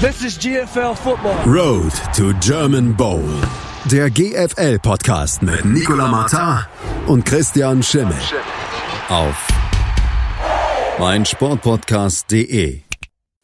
This 0.00 0.22
is 0.22 0.38
GFL 0.38 0.94
Football. 0.94 1.34
Road 1.44 1.90
to 2.14 2.32
German 2.38 2.94
Bowl. 2.94 3.28
Der 3.90 4.08
GFL-Podcast 4.08 5.42
mit 5.42 5.64
Nicola 5.64 6.06
Martin 6.06 6.64
und 7.08 7.24
Christian 7.24 7.82
Schimmel. 7.82 8.14
Auf 9.08 9.48
meinsportpodcast.de. 11.00 12.82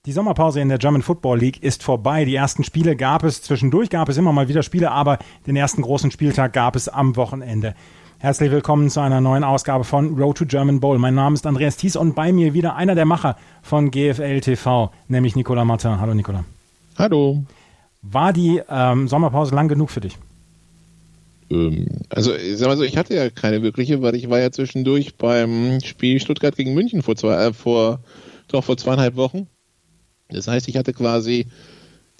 Die 0.06 0.12
Sommerpause 0.12 0.60
in 0.60 0.68
der 0.68 0.78
German 0.78 1.02
Football 1.02 1.40
League 1.40 1.60
ist 1.60 1.82
vorbei. 1.82 2.24
Die 2.24 2.36
ersten 2.36 2.62
Spiele 2.62 2.94
gab 2.94 3.24
es, 3.24 3.42
zwischendurch 3.42 3.90
gab 3.90 4.08
es 4.08 4.16
immer 4.16 4.32
mal 4.32 4.46
wieder 4.46 4.62
Spiele, 4.62 4.92
aber 4.92 5.18
den 5.48 5.56
ersten 5.56 5.82
großen 5.82 6.12
Spieltag 6.12 6.52
gab 6.52 6.76
es 6.76 6.88
am 6.88 7.16
Wochenende. 7.16 7.74
Herzlich 8.24 8.50
willkommen 8.50 8.88
zu 8.88 9.00
einer 9.00 9.20
neuen 9.20 9.44
Ausgabe 9.44 9.84
von 9.84 10.18
Road 10.18 10.38
to 10.38 10.46
German 10.46 10.80
Bowl. 10.80 10.98
Mein 10.98 11.14
Name 11.14 11.34
ist 11.34 11.44
Andreas 11.44 11.76
Thies 11.76 11.94
und 11.94 12.14
bei 12.14 12.32
mir 12.32 12.54
wieder 12.54 12.74
einer 12.74 12.94
der 12.94 13.04
Macher 13.04 13.36
von 13.60 13.90
GFL 13.90 14.40
TV, 14.40 14.90
nämlich 15.08 15.36
Nicola 15.36 15.66
Martin. 15.66 16.00
Hallo 16.00 16.14
Nicola. 16.14 16.42
Hallo. 16.96 17.44
War 18.00 18.32
die 18.32 18.62
ähm, 18.66 19.08
Sommerpause 19.08 19.54
lang 19.54 19.68
genug 19.68 19.90
für 19.90 20.00
dich? 20.00 20.16
Ähm, 21.50 21.86
also, 22.08 22.34
ich 22.34 22.56
sag 22.56 22.68
mal 22.68 22.78
so, 22.78 22.84
ich 22.84 22.96
hatte 22.96 23.14
ja 23.14 23.28
keine 23.28 23.60
wirkliche, 23.60 24.00
weil 24.00 24.14
ich 24.14 24.30
war 24.30 24.38
ja 24.38 24.50
zwischendurch 24.50 25.16
beim 25.16 25.80
Spiel 25.84 26.18
Stuttgart 26.18 26.56
gegen 26.56 26.72
München 26.72 27.02
vor 27.02 27.16
zwei, 27.16 27.34
äh, 27.34 27.52
vor, 27.52 28.00
doch 28.48 28.64
vor 28.64 28.78
zweieinhalb 28.78 29.16
Wochen. 29.16 29.48
Das 30.30 30.48
heißt, 30.48 30.66
ich 30.68 30.78
hatte 30.78 30.94
quasi 30.94 31.48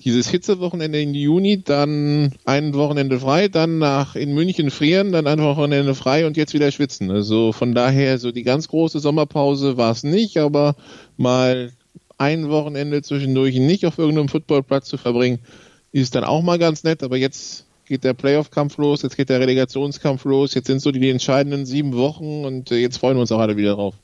dieses 0.04 0.28
Hitzewochenende 0.28 1.00
im 1.00 1.14
Juni, 1.14 1.62
dann 1.62 2.32
ein 2.44 2.74
Wochenende 2.74 3.18
frei, 3.18 3.48
dann 3.48 3.78
nach 3.78 4.16
in 4.16 4.34
München 4.34 4.70
frieren, 4.70 5.12
dann 5.12 5.26
ein 5.26 5.40
Wochenende 5.40 5.94
frei 5.94 6.26
und 6.26 6.36
jetzt 6.36 6.52
wieder 6.52 6.70
schwitzen. 6.70 7.10
Also 7.10 7.52
von 7.52 7.74
daher, 7.74 8.18
so 8.18 8.30
die 8.30 8.42
ganz 8.42 8.68
große 8.68 9.00
Sommerpause 9.00 9.76
war 9.78 9.92
es 9.92 10.02
nicht, 10.02 10.36
aber 10.36 10.76
mal 11.16 11.72
ein 12.18 12.50
Wochenende 12.50 13.02
zwischendurch 13.02 13.56
nicht 13.56 13.86
auf 13.86 13.98
irgendeinem 13.98 14.28
Footballplatz 14.28 14.88
zu 14.88 14.98
verbringen, 14.98 15.38
ist 15.92 16.14
dann 16.14 16.24
auch 16.24 16.42
mal 16.42 16.58
ganz 16.58 16.84
nett, 16.84 17.02
aber 17.02 17.16
jetzt 17.16 17.66
geht 17.86 18.04
der 18.04 18.14
Playoff-Kampf 18.14 18.76
los, 18.78 19.02
jetzt 19.02 19.16
geht 19.16 19.28
der 19.30 19.40
Relegationskampf 19.40 20.24
los, 20.24 20.54
jetzt 20.54 20.66
sind 20.66 20.80
so 20.80 20.90
die 20.90 21.08
entscheidenden 21.08 21.66
sieben 21.66 21.94
Wochen 21.96 22.44
und 22.44 22.70
äh, 22.70 22.76
jetzt 22.76 22.98
freuen 22.98 23.16
wir 23.16 23.22
uns 23.22 23.32
auch 23.32 23.40
alle 23.40 23.56
wieder 23.56 23.74
drauf. 23.74 23.94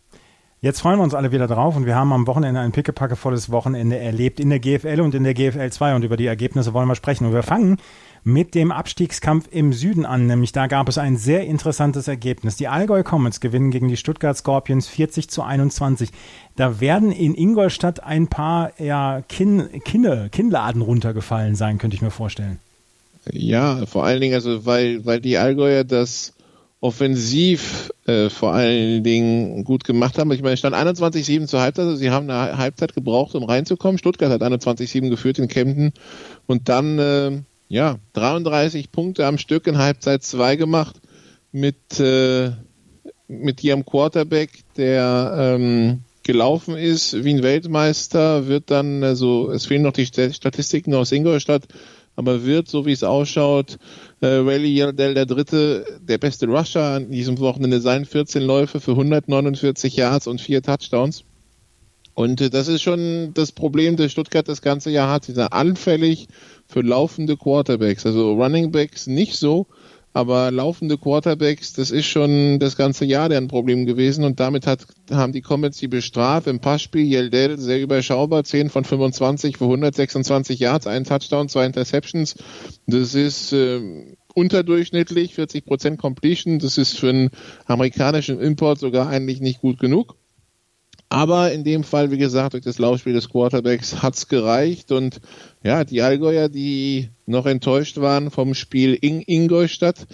Jetzt 0.63 0.83
freuen 0.83 0.99
wir 0.99 1.05
uns 1.05 1.15
alle 1.15 1.33
wieder 1.33 1.47
drauf 1.47 1.75
und 1.75 1.87
wir 1.87 1.95
haben 1.95 2.13
am 2.13 2.27
Wochenende 2.27 2.61
ein 2.61 2.73
pickepackevolles 2.73 3.51
Wochenende 3.51 3.97
erlebt 3.97 4.39
in 4.39 4.51
der 4.51 4.59
GFL 4.59 5.01
und 5.01 5.15
in 5.15 5.25
der 5.25 5.33
GFL 5.33 5.71
2 5.71 5.95
und 5.95 6.05
über 6.05 6.19
die 6.19 6.27
Ergebnisse 6.27 6.75
wollen 6.75 6.87
wir 6.87 6.97
sprechen. 6.97 7.25
Und 7.25 7.33
wir 7.33 7.43
fangen 7.43 7.79
mit 8.25 8.55
dem 8.55 8.71
Abstiegskampf 8.71 9.49
im 9.51 9.73
Süden 9.73 10.05
an, 10.05 10.27
nämlich 10.27 10.53
da 10.53 10.67
gab 10.67 10.91
es 10.91 10.99
ein 10.99 11.17
sehr 11.17 11.47
interessantes 11.47 12.09
Ergebnis. 12.09 12.57
Die 12.57 12.69
Allgäu 12.69 13.03
Comets 13.03 13.41
gewinnen 13.41 13.71
gegen 13.71 13.89
die 13.89 13.97
Stuttgart 13.97 14.37
Scorpions 14.37 14.87
40 14.87 15.31
zu 15.31 15.43
21. 15.43 16.11
Da 16.57 16.79
werden 16.79 17.11
in 17.11 17.35
Ingolstadt 17.35 18.05
ein 18.05 18.27
paar 18.29 18.79
ja, 18.79 19.23
Kinn, 19.31 19.67
Kinne, 19.87 20.29
Kinnladen 20.31 20.83
runtergefallen 20.83 21.55
sein, 21.55 21.79
könnte 21.79 21.95
ich 21.95 22.03
mir 22.03 22.11
vorstellen. 22.11 22.59
Ja, 23.33 23.87
vor 23.87 24.05
allen 24.05 24.21
Dingen, 24.21 24.35
also 24.35 24.67
weil, 24.67 25.07
weil 25.07 25.23
die 25.23 25.39
Allgäuer 25.39 25.85
das 25.85 26.35
offensiv 26.81 27.93
äh, 28.07 28.31
vor 28.31 28.55
allen 28.55 29.05
Dingen 29.05 29.65
gut 29.65 29.85
gemacht 29.85 30.19
haben. 30.19 30.33
Ich 30.33 30.43
meine, 30.43 30.55
es 30.55 30.61
stand 30.61 30.75
21-7 30.75 31.47
zur 31.47 31.61
Halbzeit, 31.61 31.85
also 31.85 31.97
sie 31.97 32.11
haben 32.11 32.31
eine 32.31 32.57
Halbzeit 32.57 32.95
gebraucht, 32.95 33.35
um 33.35 33.45
reinzukommen. 33.45 33.99
Stuttgart 33.99 34.31
hat 34.31 34.43
21-7 34.43 35.11
geführt 35.11 35.39
in 35.39 35.49
Kempten 35.49 35.93
und 36.47 36.69
dann 36.69 36.99
äh, 36.99 37.43
ja 37.69 37.99
33 38.15 38.91
Punkte 38.91 39.27
am 39.27 39.37
Stück 39.37 39.67
in 39.67 39.79
Halbzeit 39.79 40.23
2 40.23 40.57
gemacht 40.57 40.97
mit 41.53 42.01
äh, 42.01 42.53
mit 43.31 43.63
ihrem 43.63 43.87
Quarterback, 43.87 44.51
der 44.77 45.35
ähm, 45.39 46.01
gelaufen 46.25 46.77
ist 46.77 47.25
wie 47.25 47.35
ein 47.35 47.43
Weltmeister, 47.43 48.49
wird 48.49 48.71
dann, 48.71 49.05
also 49.05 49.51
es 49.51 49.67
fehlen 49.67 49.83
noch 49.83 49.93
die 49.93 50.07
Statistiken 50.07 50.95
aus 50.95 51.13
Ingolstadt, 51.13 51.69
aber 52.17 52.45
wird, 52.45 52.69
so 52.69 52.87
wie 52.87 52.93
es 52.93 53.03
ausschaut, 53.03 53.79
äh, 54.21 54.27
Rayleigh 54.27 54.75
Yardell 54.75 55.15
der 55.15 55.27
Dritte, 55.27 55.85
der 56.03 56.19
beste 56.19 56.47
Rusher 56.47 56.97
an 56.97 57.11
diesem 57.11 57.39
Wochenende 57.39 57.81
sein, 57.81 58.05
14 58.05 58.43
Läufe 58.43 58.81
für 58.81 58.93
149 58.93 59.97
Yards 59.97 60.27
und 60.27 60.41
vier 60.41 60.63
Touchdowns. 60.63 61.25
Und 62.15 62.41
äh, 62.41 62.51
das 62.51 62.69
ist 62.69 62.83
schon 62.83 63.33
das 63.35 63.53
Problem, 63.53 63.97
das 63.97 64.13
Stuttgart 64.13 64.47
das 64.49 64.63
ganze 64.63 64.91
Jahr 64.91 65.11
hat. 65.11 65.25
Sie 65.25 65.33
sind 65.33 65.53
anfällig 65.53 66.29
für 66.67 66.83
laufende 66.83 67.37
Quarterbacks. 67.37 68.05
Also 68.05 68.35
Running 68.35 68.73
Backs 68.73 69.07
nicht 69.07 69.37
so, 69.37 69.67
aber 70.13 70.51
laufende 70.51 70.99
Quarterbacks, 70.99 71.73
das 71.73 71.91
ist 71.91 72.07
schon 72.07 72.59
das 72.59 72.77
ganze 72.77 73.05
Jahr 73.05 73.29
deren 73.29 73.49
Problem 73.49 73.87
gewesen 73.87 74.25
und 74.25 74.41
damit 74.41 74.67
hat, 74.67 74.87
haben 75.11 75.33
die 75.33 75.41
Comets 75.41 75.79
die 75.79 75.89
bestraft. 75.89 76.49
Im 76.49 76.61
Passspiel 76.61 77.05
Yeldell 77.05 77.59
sehr 77.59 77.81
überschaubar, 77.81 78.43
10 78.43 78.71
von 78.71 78.85
25 78.85 79.59
für 79.59 79.65
126 79.65 80.59
Yards, 80.59 80.87
ein 80.87 81.05
Touchdown, 81.05 81.49
zwei 81.49 81.65
Interceptions. 81.67 82.35
Das 82.87 83.15
ist 83.15 83.53
äh, 83.53 84.17
unterdurchschnittlich, 84.35 85.35
40% 85.35 85.97
Completion. 85.97 86.59
Das 86.59 86.77
ist 86.77 86.99
für 86.99 87.11
einen 87.11 87.31
amerikanischen 87.67 88.41
Import 88.41 88.81
sogar 88.81 89.09
eigentlich 89.09 89.41
nicht 89.41 89.61
gut 89.61 89.79
genug. 89.79 90.17
Aber 91.13 91.51
in 91.51 91.65
dem 91.65 91.83
Fall, 91.83 92.13
wie 92.13 92.19
gesagt, 92.19 92.53
durch 92.53 92.63
das 92.63 92.79
Laufspiel 92.79 93.13
des 93.13 93.29
Quarterbacks 93.29 94.01
hat's 94.03 94.29
gereicht 94.29 94.93
und 94.93 95.21
ja, 95.65 95.83
die 95.85 96.03
Allgäuer, 96.03 96.49
die 96.49 97.09
noch 97.27 97.47
enttäuscht 97.47 97.99
waren 97.99 98.31
vom 98.31 98.55
Spiel 98.55 98.95
in 98.95 99.21
Ingolstadt, 99.21 100.07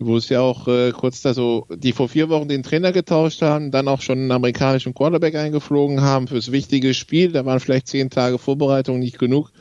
wo 0.00 0.16
es 0.16 0.28
ja 0.28 0.40
auch 0.40 0.66
äh, 0.66 0.90
kurz 0.90 1.22
da 1.22 1.32
so, 1.32 1.68
die 1.70 1.92
vor 1.92 2.08
vier 2.08 2.28
Wochen 2.28 2.48
den 2.48 2.64
Trainer 2.64 2.90
getauscht 2.90 3.40
haben, 3.40 3.70
dann 3.70 3.86
auch 3.86 4.00
schon 4.00 4.18
einen 4.18 4.32
amerikanischen 4.32 4.94
Quarterback 4.94 5.36
eingeflogen 5.36 6.00
haben 6.00 6.26
fürs 6.26 6.50
wichtige 6.50 6.92
Spiel. 6.92 7.30
Da 7.30 7.46
waren 7.46 7.60
vielleicht 7.60 7.86
zehn 7.86 8.10
Tage 8.10 8.38
Vorbereitung 8.38 8.98
nicht 8.98 9.20
genug. 9.20 9.52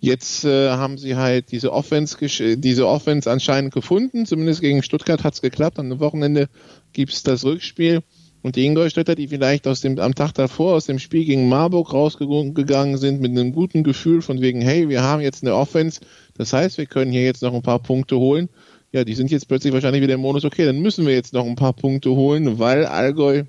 Jetzt 0.00 0.44
äh, 0.44 0.70
haben 0.70 0.98
sie 0.98 1.14
halt 1.14 1.52
diese 1.52 1.72
Offense, 1.72 2.16
diese 2.56 2.88
Offense 2.88 3.30
anscheinend 3.30 3.72
gefunden. 3.72 4.26
Zumindest 4.26 4.62
gegen 4.62 4.82
Stuttgart 4.82 5.22
hat's 5.22 5.42
geklappt. 5.42 5.78
Am 5.78 6.00
Wochenende 6.00 6.48
gibt's 6.92 7.22
das 7.22 7.44
Rückspiel. 7.44 8.02
Und 8.44 8.56
die 8.56 8.66
Ingolstädter, 8.66 9.14
die 9.14 9.28
vielleicht 9.28 9.66
aus 9.66 9.80
dem, 9.80 9.98
am 9.98 10.14
Tag 10.14 10.32
davor 10.34 10.74
aus 10.74 10.84
dem 10.84 10.98
Spiel 10.98 11.24
gegen 11.24 11.48
Marburg 11.48 11.94
rausgegangen 11.94 12.98
sind 12.98 13.22
mit 13.22 13.30
einem 13.30 13.52
guten 13.52 13.82
Gefühl 13.84 14.20
von 14.20 14.42
wegen, 14.42 14.60
hey, 14.60 14.90
wir 14.90 15.02
haben 15.02 15.22
jetzt 15.22 15.42
eine 15.42 15.54
Offense, 15.54 16.02
das 16.36 16.52
heißt, 16.52 16.76
wir 16.76 16.84
können 16.84 17.10
hier 17.10 17.24
jetzt 17.24 17.40
noch 17.40 17.54
ein 17.54 17.62
paar 17.62 17.78
Punkte 17.78 18.18
holen. 18.18 18.50
Ja, 18.92 19.02
die 19.02 19.14
sind 19.14 19.30
jetzt 19.30 19.48
plötzlich 19.48 19.72
wahrscheinlich 19.72 20.02
wieder 20.02 20.12
im 20.12 20.20
Modus, 20.20 20.44
okay, 20.44 20.66
dann 20.66 20.80
müssen 20.80 21.06
wir 21.06 21.14
jetzt 21.14 21.32
noch 21.32 21.46
ein 21.46 21.56
paar 21.56 21.72
Punkte 21.72 22.10
holen, 22.10 22.58
weil 22.58 22.84
Allgäu, 22.84 23.44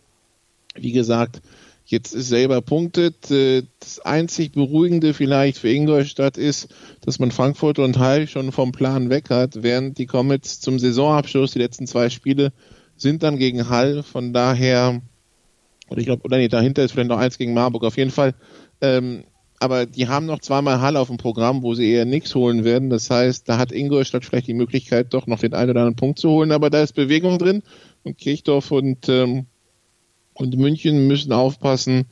wie 0.76 0.94
gesagt, 0.94 1.42
jetzt 1.86 2.12
selber 2.12 2.62
punktet. 2.62 3.30
Äh, 3.30 3.64
das 3.82 4.00
einzig 4.00 4.54
Beruhigende 4.54 5.14
vielleicht 5.14 5.58
für 5.58 5.72
Ingolstadt 5.72 6.38
ist, 6.38 6.70
dass 7.02 7.20
man 7.20 7.32
Frankfurt 7.32 7.80
und 7.80 8.00
Hall 8.00 8.28
schon 8.28 8.54
vom 8.54 8.72
Plan 8.72 9.10
weg 9.10 9.30
hat, 9.30 9.62
während 9.62 9.98
die 9.98 10.06
Comets 10.06 10.62
zum 10.62 10.80
Saisonabschluss 10.80 11.52
die 11.52 11.60
letzten 11.60 11.86
zwei 11.86 12.10
Spiele 12.10 12.54
sind 12.98 13.24
dann 13.24 13.38
gegen 13.38 13.70
Hall, 13.70 14.04
von 14.04 14.34
daher, 14.34 15.02
oder 15.90 16.00
ich 16.00 16.06
glaube, 16.06 16.24
oder 16.24 16.38
nee, 16.38 16.48
dahinter 16.48 16.84
ist 16.84 16.92
vielleicht 16.92 17.10
noch 17.10 17.18
eins 17.18 17.38
gegen 17.38 17.54
Marburg, 17.54 17.84
auf 17.84 17.98
jeden 17.98 18.12
Fall. 18.12 18.34
Ähm, 18.82 19.24
aber 19.60 19.86
die 19.86 20.08
haben 20.08 20.26
noch 20.26 20.40
zweimal 20.40 20.82
Hall 20.82 20.98
auf 20.98 21.08
dem 21.08 21.18
Programm, 21.18 21.64
wo 21.64 21.74
sie 21.74 21.90
eher 21.90 22.06
nichts 22.06 22.36
holen 22.36 22.64
werden. 22.64 22.90
Das 22.90 23.10
heißt, 23.10 23.48
da 23.48 23.58
hat 23.58 23.72
Ingolstadt 23.72 24.26
vielleicht 24.26 24.48
die 24.48 24.54
Möglichkeit, 24.54 25.14
doch 25.14 25.28
noch 25.28 25.40
den 25.40 25.54
einen 25.54 25.72
oder 25.72 25.82
anderen 25.82 25.96
Punkt 25.96 26.20
zu 26.20 26.30
holen, 26.30 26.52
aber 26.52 26.70
da 26.70 26.82
ist 26.82 26.94
Bewegung 26.94 27.40
drin 27.40 27.64
und 28.04 28.18
Kirchdorf 28.18 28.72
und, 28.72 29.08
ähm, 29.10 29.46
und 30.34 30.58
München 30.58 31.08
müssen 31.08 31.32
aufpassen, 31.32 32.06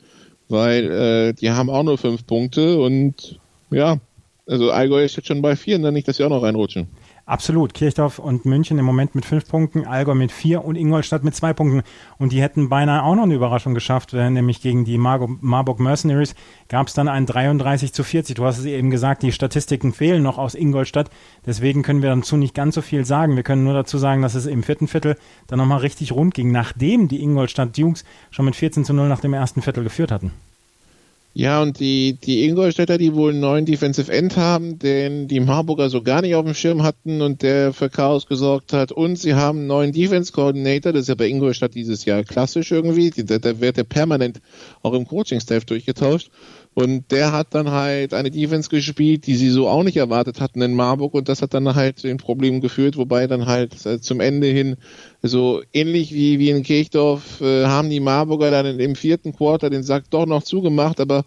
weil 0.48 0.90
äh, 0.90 1.32
die 1.34 1.50
haben 1.50 1.70
auch 1.70 1.82
nur 1.82 1.98
fünf 1.98 2.26
Punkte 2.26 2.80
und 2.80 3.38
ja, 3.70 3.98
also 4.46 4.70
Allgäu 4.70 5.04
ist 5.04 5.16
jetzt 5.16 5.28
schon 5.28 5.42
bei 5.42 5.56
vier, 5.56 5.78
dann 5.78 5.94
nicht, 5.94 6.08
dass 6.08 6.16
sie 6.16 6.24
auch 6.24 6.30
noch 6.30 6.42
reinrutschen. 6.42 6.88
Absolut. 7.26 7.72
Kirchdorf 7.72 8.18
und 8.18 8.44
München 8.44 8.78
im 8.78 8.84
Moment 8.84 9.14
mit 9.14 9.24
fünf 9.24 9.48
Punkten, 9.48 9.86
Allgäu 9.86 10.14
mit 10.14 10.30
vier 10.30 10.62
und 10.62 10.76
Ingolstadt 10.76 11.24
mit 11.24 11.34
zwei 11.34 11.54
Punkten. 11.54 11.82
Und 12.18 12.32
die 12.32 12.42
hätten 12.42 12.68
beinahe 12.68 13.02
auch 13.02 13.14
noch 13.14 13.22
eine 13.22 13.34
Überraschung 13.34 13.72
geschafft, 13.72 14.12
äh, 14.12 14.28
nämlich 14.28 14.60
gegen 14.60 14.84
die 14.84 14.98
Mar 14.98 15.26
Marburg 15.40 15.80
Mercenaries 15.80 16.34
gab 16.68 16.88
es 16.88 16.92
dann 16.92 17.08
ein 17.08 17.24
33 17.24 17.94
zu 17.94 18.04
40. 18.04 18.36
Du 18.36 18.44
hast 18.44 18.58
es 18.58 18.66
eben 18.66 18.90
gesagt, 18.90 19.22
die 19.22 19.32
Statistiken 19.32 19.94
fehlen 19.94 20.22
noch 20.22 20.36
aus 20.36 20.54
Ingolstadt. 20.54 21.08
Deswegen 21.46 21.82
können 21.82 22.02
wir 22.02 22.14
dazu 22.14 22.36
nicht 22.36 22.54
ganz 22.54 22.74
so 22.74 22.82
viel 22.82 23.06
sagen. 23.06 23.36
Wir 23.36 23.42
können 23.42 23.64
nur 23.64 23.74
dazu 23.74 23.96
sagen, 23.96 24.20
dass 24.20 24.34
es 24.34 24.44
im 24.44 24.62
vierten 24.62 24.86
Viertel 24.86 25.16
dann 25.46 25.58
nochmal 25.58 25.78
richtig 25.78 26.12
rund 26.12 26.34
ging, 26.34 26.52
nachdem 26.52 27.08
die 27.08 27.22
Ingolstadt 27.22 27.78
Dukes 27.78 28.04
schon 28.30 28.44
mit 28.44 28.54
14 28.54 28.84
zu 28.84 28.92
0 28.92 29.08
nach 29.08 29.20
dem 29.20 29.32
ersten 29.32 29.62
Viertel 29.62 29.82
geführt 29.82 30.12
hatten. 30.12 30.30
Ja, 31.36 31.60
und 31.60 31.80
die, 31.80 32.12
die 32.12 32.44
Ingolstädter, 32.44 32.96
die 32.96 33.12
wohl 33.12 33.32
einen 33.32 33.40
neuen 33.40 33.66
Defensive 33.66 34.10
End 34.12 34.36
haben, 34.36 34.78
den 34.78 35.26
die 35.26 35.40
Marburger 35.40 35.90
so 35.90 36.00
gar 36.00 36.22
nicht 36.22 36.36
auf 36.36 36.44
dem 36.44 36.54
Schirm 36.54 36.84
hatten 36.84 37.22
und 37.22 37.42
der 37.42 37.72
für 37.72 37.90
Chaos 37.90 38.26
gesorgt 38.26 38.72
hat. 38.72 38.92
Und 38.92 39.18
sie 39.18 39.34
haben 39.34 39.58
einen 39.58 39.66
neuen 39.66 39.90
Defense 39.90 40.30
Coordinator, 40.30 40.92
das 40.92 41.02
ist 41.02 41.08
ja 41.08 41.16
bei 41.16 41.26
Ingolstadt 41.26 41.74
dieses 41.74 42.04
Jahr 42.04 42.22
klassisch 42.22 42.70
irgendwie. 42.70 43.10
Da 43.10 43.60
wird 43.60 43.76
der 43.76 43.82
permanent 43.82 44.40
auch 44.82 44.92
im 44.92 45.08
Coaching-Staff 45.08 45.64
durchgetauscht. 45.64 46.30
Und 46.74 47.12
der 47.12 47.32
hat 47.32 47.54
dann 47.54 47.70
halt 47.70 48.12
eine 48.14 48.32
Defense 48.32 48.68
gespielt, 48.68 49.26
die 49.28 49.36
sie 49.36 49.50
so 49.50 49.68
auch 49.68 49.84
nicht 49.84 49.96
erwartet 49.96 50.40
hatten 50.40 50.60
in 50.60 50.74
Marburg. 50.74 51.14
Und 51.14 51.28
das 51.28 51.40
hat 51.40 51.54
dann 51.54 51.74
halt 51.74 52.00
zu 52.00 52.08
den 52.08 52.16
Problemen 52.16 52.60
geführt, 52.60 52.96
wobei 52.96 53.28
dann 53.28 53.46
halt 53.46 53.86
äh, 53.86 54.00
zum 54.00 54.20
Ende 54.20 54.48
hin 54.48 54.76
so 55.22 55.62
ähnlich 55.72 56.12
wie, 56.12 56.40
wie 56.40 56.50
in 56.50 56.64
Kirchdorf 56.64 57.40
äh, 57.40 57.66
haben 57.66 57.90
die 57.90 58.00
Marburger 58.00 58.50
dann 58.50 58.80
im 58.80 58.96
vierten 58.96 59.32
Quarter 59.32 59.70
den 59.70 59.84
Sack 59.84 60.10
doch 60.10 60.26
noch 60.26 60.42
zugemacht, 60.42 61.00
aber 61.00 61.24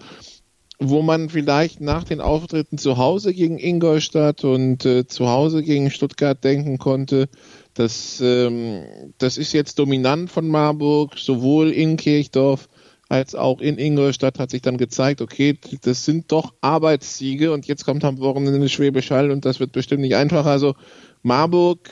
wo 0.80 1.02
man 1.02 1.30
vielleicht 1.30 1.82
nach 1.82 2.04
den 2.04 2.22
Auftritten 2.22 2.78
zu 2.78 2.98
Hause 2.98 3.34
gegen 3.34 3.58
Ingolstadt 3.58 4.44
und 4.44 4.86
äh, 4.86 5.08
zu 5.08 5.28
Hause 5.28 5.64
gegen 5.64 5.90
Stuttgart 5.90 6.44
denken 6.44 6.78
konnte, 6.78 7.30
dass 7.74 8.22
ähm, 8.22 8.84
das 9.18 9.38
ist 9.38 9.54
jetzt 9.54 9.80
dominant 9.80 10.30
von 10.30 10.48
Marburg, 10.48 11.18
sowohl 11.18 11.72
in 11.72 11.98
Kirchdorf 11.98 12.68
als 13.10 13.36
auch 13.36 13.62
in 13.62 13.78
Ingolstadt 13.78 14.40
hat 14.40 14.52
sich 14.52 14.62
dann 14.62 14.78
gezeigt, 14.78 15.22
okay, 15.22 15.58
das 15.82 16.06
sind 16.06 16.32
doch 16.32 16.54
Arbeitssiege 16.62 17.54
und 17.54 17.66
jetzt 17.68 17.86
kommt 17.86 18.04
am 18.04 18.20
Wochenende 18.20 18.68
Schwäbisch 18.70 19.12
Hall 19.12 19.32
und 19.32 19.46
das 19.46 19.60
wird 19.60 19.72
bestimmt 19.72 20.02
nicht 20.02 20.16
einfacher. 20.16 20.50
Also 20.50 20.76
Marburg 21.24 21.90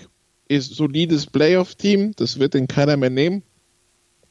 ist 0.47 0.75
solides 0.75 1.27
Playoff-Team, 1.27 2.13
das 2.17 2.39
wird 2.39 2.53
den 2.53 2.67
keiner 2.67 2.97
mehr 2.97 3.09
nehmen, 3.09 3.43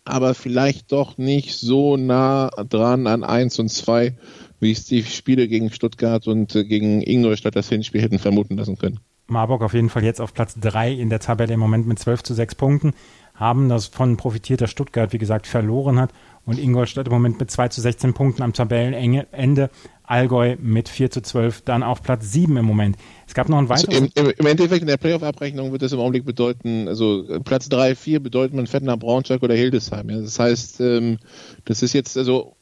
aber 0.05 0.35
vielleicht 0.35 0.93
doch 0.93 1.17
nicht 1.17 1.55
so 1.55 1.97
nah 1.97 2.51
dran 2.69 3.07
an 3.07 3.25
1 3.25 3.59
und 3.59 3.71
2, 3.71 4.17
wie 4.61 4.73
es 4.73 4.85
die 4.85 5.03
Spiele 5.03 5.49
gegen 5.49 5.71
Stuttgart 5.71 6.27
und 6.27 6.55
äh, 6.55 6.65
gegen 6.65 7.03
Ingolstadt 7.03 7.57
das 7.57 7.69
Hinspiel 7.69 8.03
hätten 8.03 8.19
vermuten 8.19 8.57
lassen 8.57 8.77
können. 8.77 9.01
Marburg 9.27 9.63
auf 9.63 9.73
jeden 9.73 9.89
Fall 9.89 10.05
jetzt 10.05 10.21
auf 10.21 10.35
Platz 10.35 10.55
3 10.61 10.93
in 10.93 11.09
der 11.09 11.19
Tabelle 11.19 11.55
im 11.55 11.61
Moment 11.61 11.87
mit 11.87 11.99
12 11.99 12.23
zu 12.23 12.35
6 12.35 12.57
Punkten, 12.57 12.93
haben 13.35 13.69
das 13.69 13.87
von 13.87 14.17
profitiert, 14.17 14.61
dass 14.61 14.71
Stuttgart, 14.71 15.13
wie 15.13 15.19
gesagt, 15.19 15.47
verloren 15.47 15.99
hat 15.99 16.13
und 16.47 16.59
Ingolstadt 16.59 17.07
im 17.07 17.13
Moment 17.13 17.39
mit 17.41 17.51
2 17.51 17.69
zu 17.69 17.81
16 17.81 18.15
Punkten 18.15 18.43
am 18.43 18.53
Tabellenende. 18.53 19.71
Allgäu 20.07 20.57
mit 20.61 20.91
4 20.91 21.11
zu 21.11 21.23
12 21.23 21.63
dann 21.63 21.83
auf 21.83 22.03
Platz 22.03 22.31
7 22.31 22.59
im 22.59 22.67
Moment. 22.67 22.97
Es 23.27 23.33
gab 23.33 23.49
noch 23.49 23.57
ein 23.57 23.71
also 23.71 23.89
weiteres. 23.89 24.11
Also 24.15 24.31
im, 24.31 24.37
im, 24.37 24.47
Endeffekt 24.47 24.83
in 24.83 24.87
der 24.87 24.99
Playoff-Abrechnung 24.99 25.73
wird 25.73 25.81
das 25.81 25.93
im 25.93 25.99
Augenblick 25.99 26.27
bedeuten, 26.27 26.89
also 26.89 27.25
Platz 27.43 27.71
3, 27.71 27.95
4 27.95 28.21
bedeutet 28.21 28.55
man 28.55 28.67
Fettner, 28.67 28.99
Braunschweig 28.99 29.43
oder 29.43 29.55
Hildesheim. 29.55 30.11
Ja. 30.11 30.21
Das 30.21 30.39
heißt, 30.39 30.81
ähm, 30.83 31.19
das 31.65 31.83
ist 31.83 31.95
jetzt, 31.95 32.19
also 32.19 32.55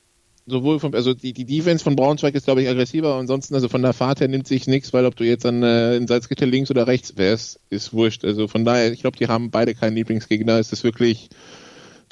sowohl 0.47 0.79
von, 0.79 0.95
also 0.95 1.15
die, 1.15 1.33
die 1.33 1.45
Defense 1.45 1.83
von 1.83 1.97
Braunschweig 1.97 2.35
ist, 2.35 2.45
glaube 2.45 2.63
ich, 2.63 2.69
aggressiver. 2.69 3.17
Ansonsten, 3.17 3.55
also 3.55 3.69
von 3.69 3.83
der 3.83 3.93
Fahrt 3.93 4.21
her 4.21 4.29
nimmt 4.29 4.47
sich 4.47 4.69
nichts, 4.69 4.93
weil 4.93 5.07
ob 5.07 5.17
du 5.17 5.25
jetzt 5.25 5.45
an 5.45 5.65
äh, 5.65 5.97
in 5.97 6.07
Salzgitter 6.07 6.47
links 6.47 6.71
oder 6.71 6.87
rechts 6.87 7.17
wärst, 7.17 7.61
ist 7.71 7.93
wurscht. 7.93 8.25
Also 8.25 8.47
von 8.47 8.65
daher, 8.65 8.93
ich 8.93 9.01
glaube, 9.01 9.17
die 9.17 9.27
haben 9.27 9.51
beide 9.51 9.75
keinen 9.75 9.97
Lieblingsgegner. 9.97 10.59
Es 10.59 10.73
ist 10.73 10.85
wirklich 10.85 11.29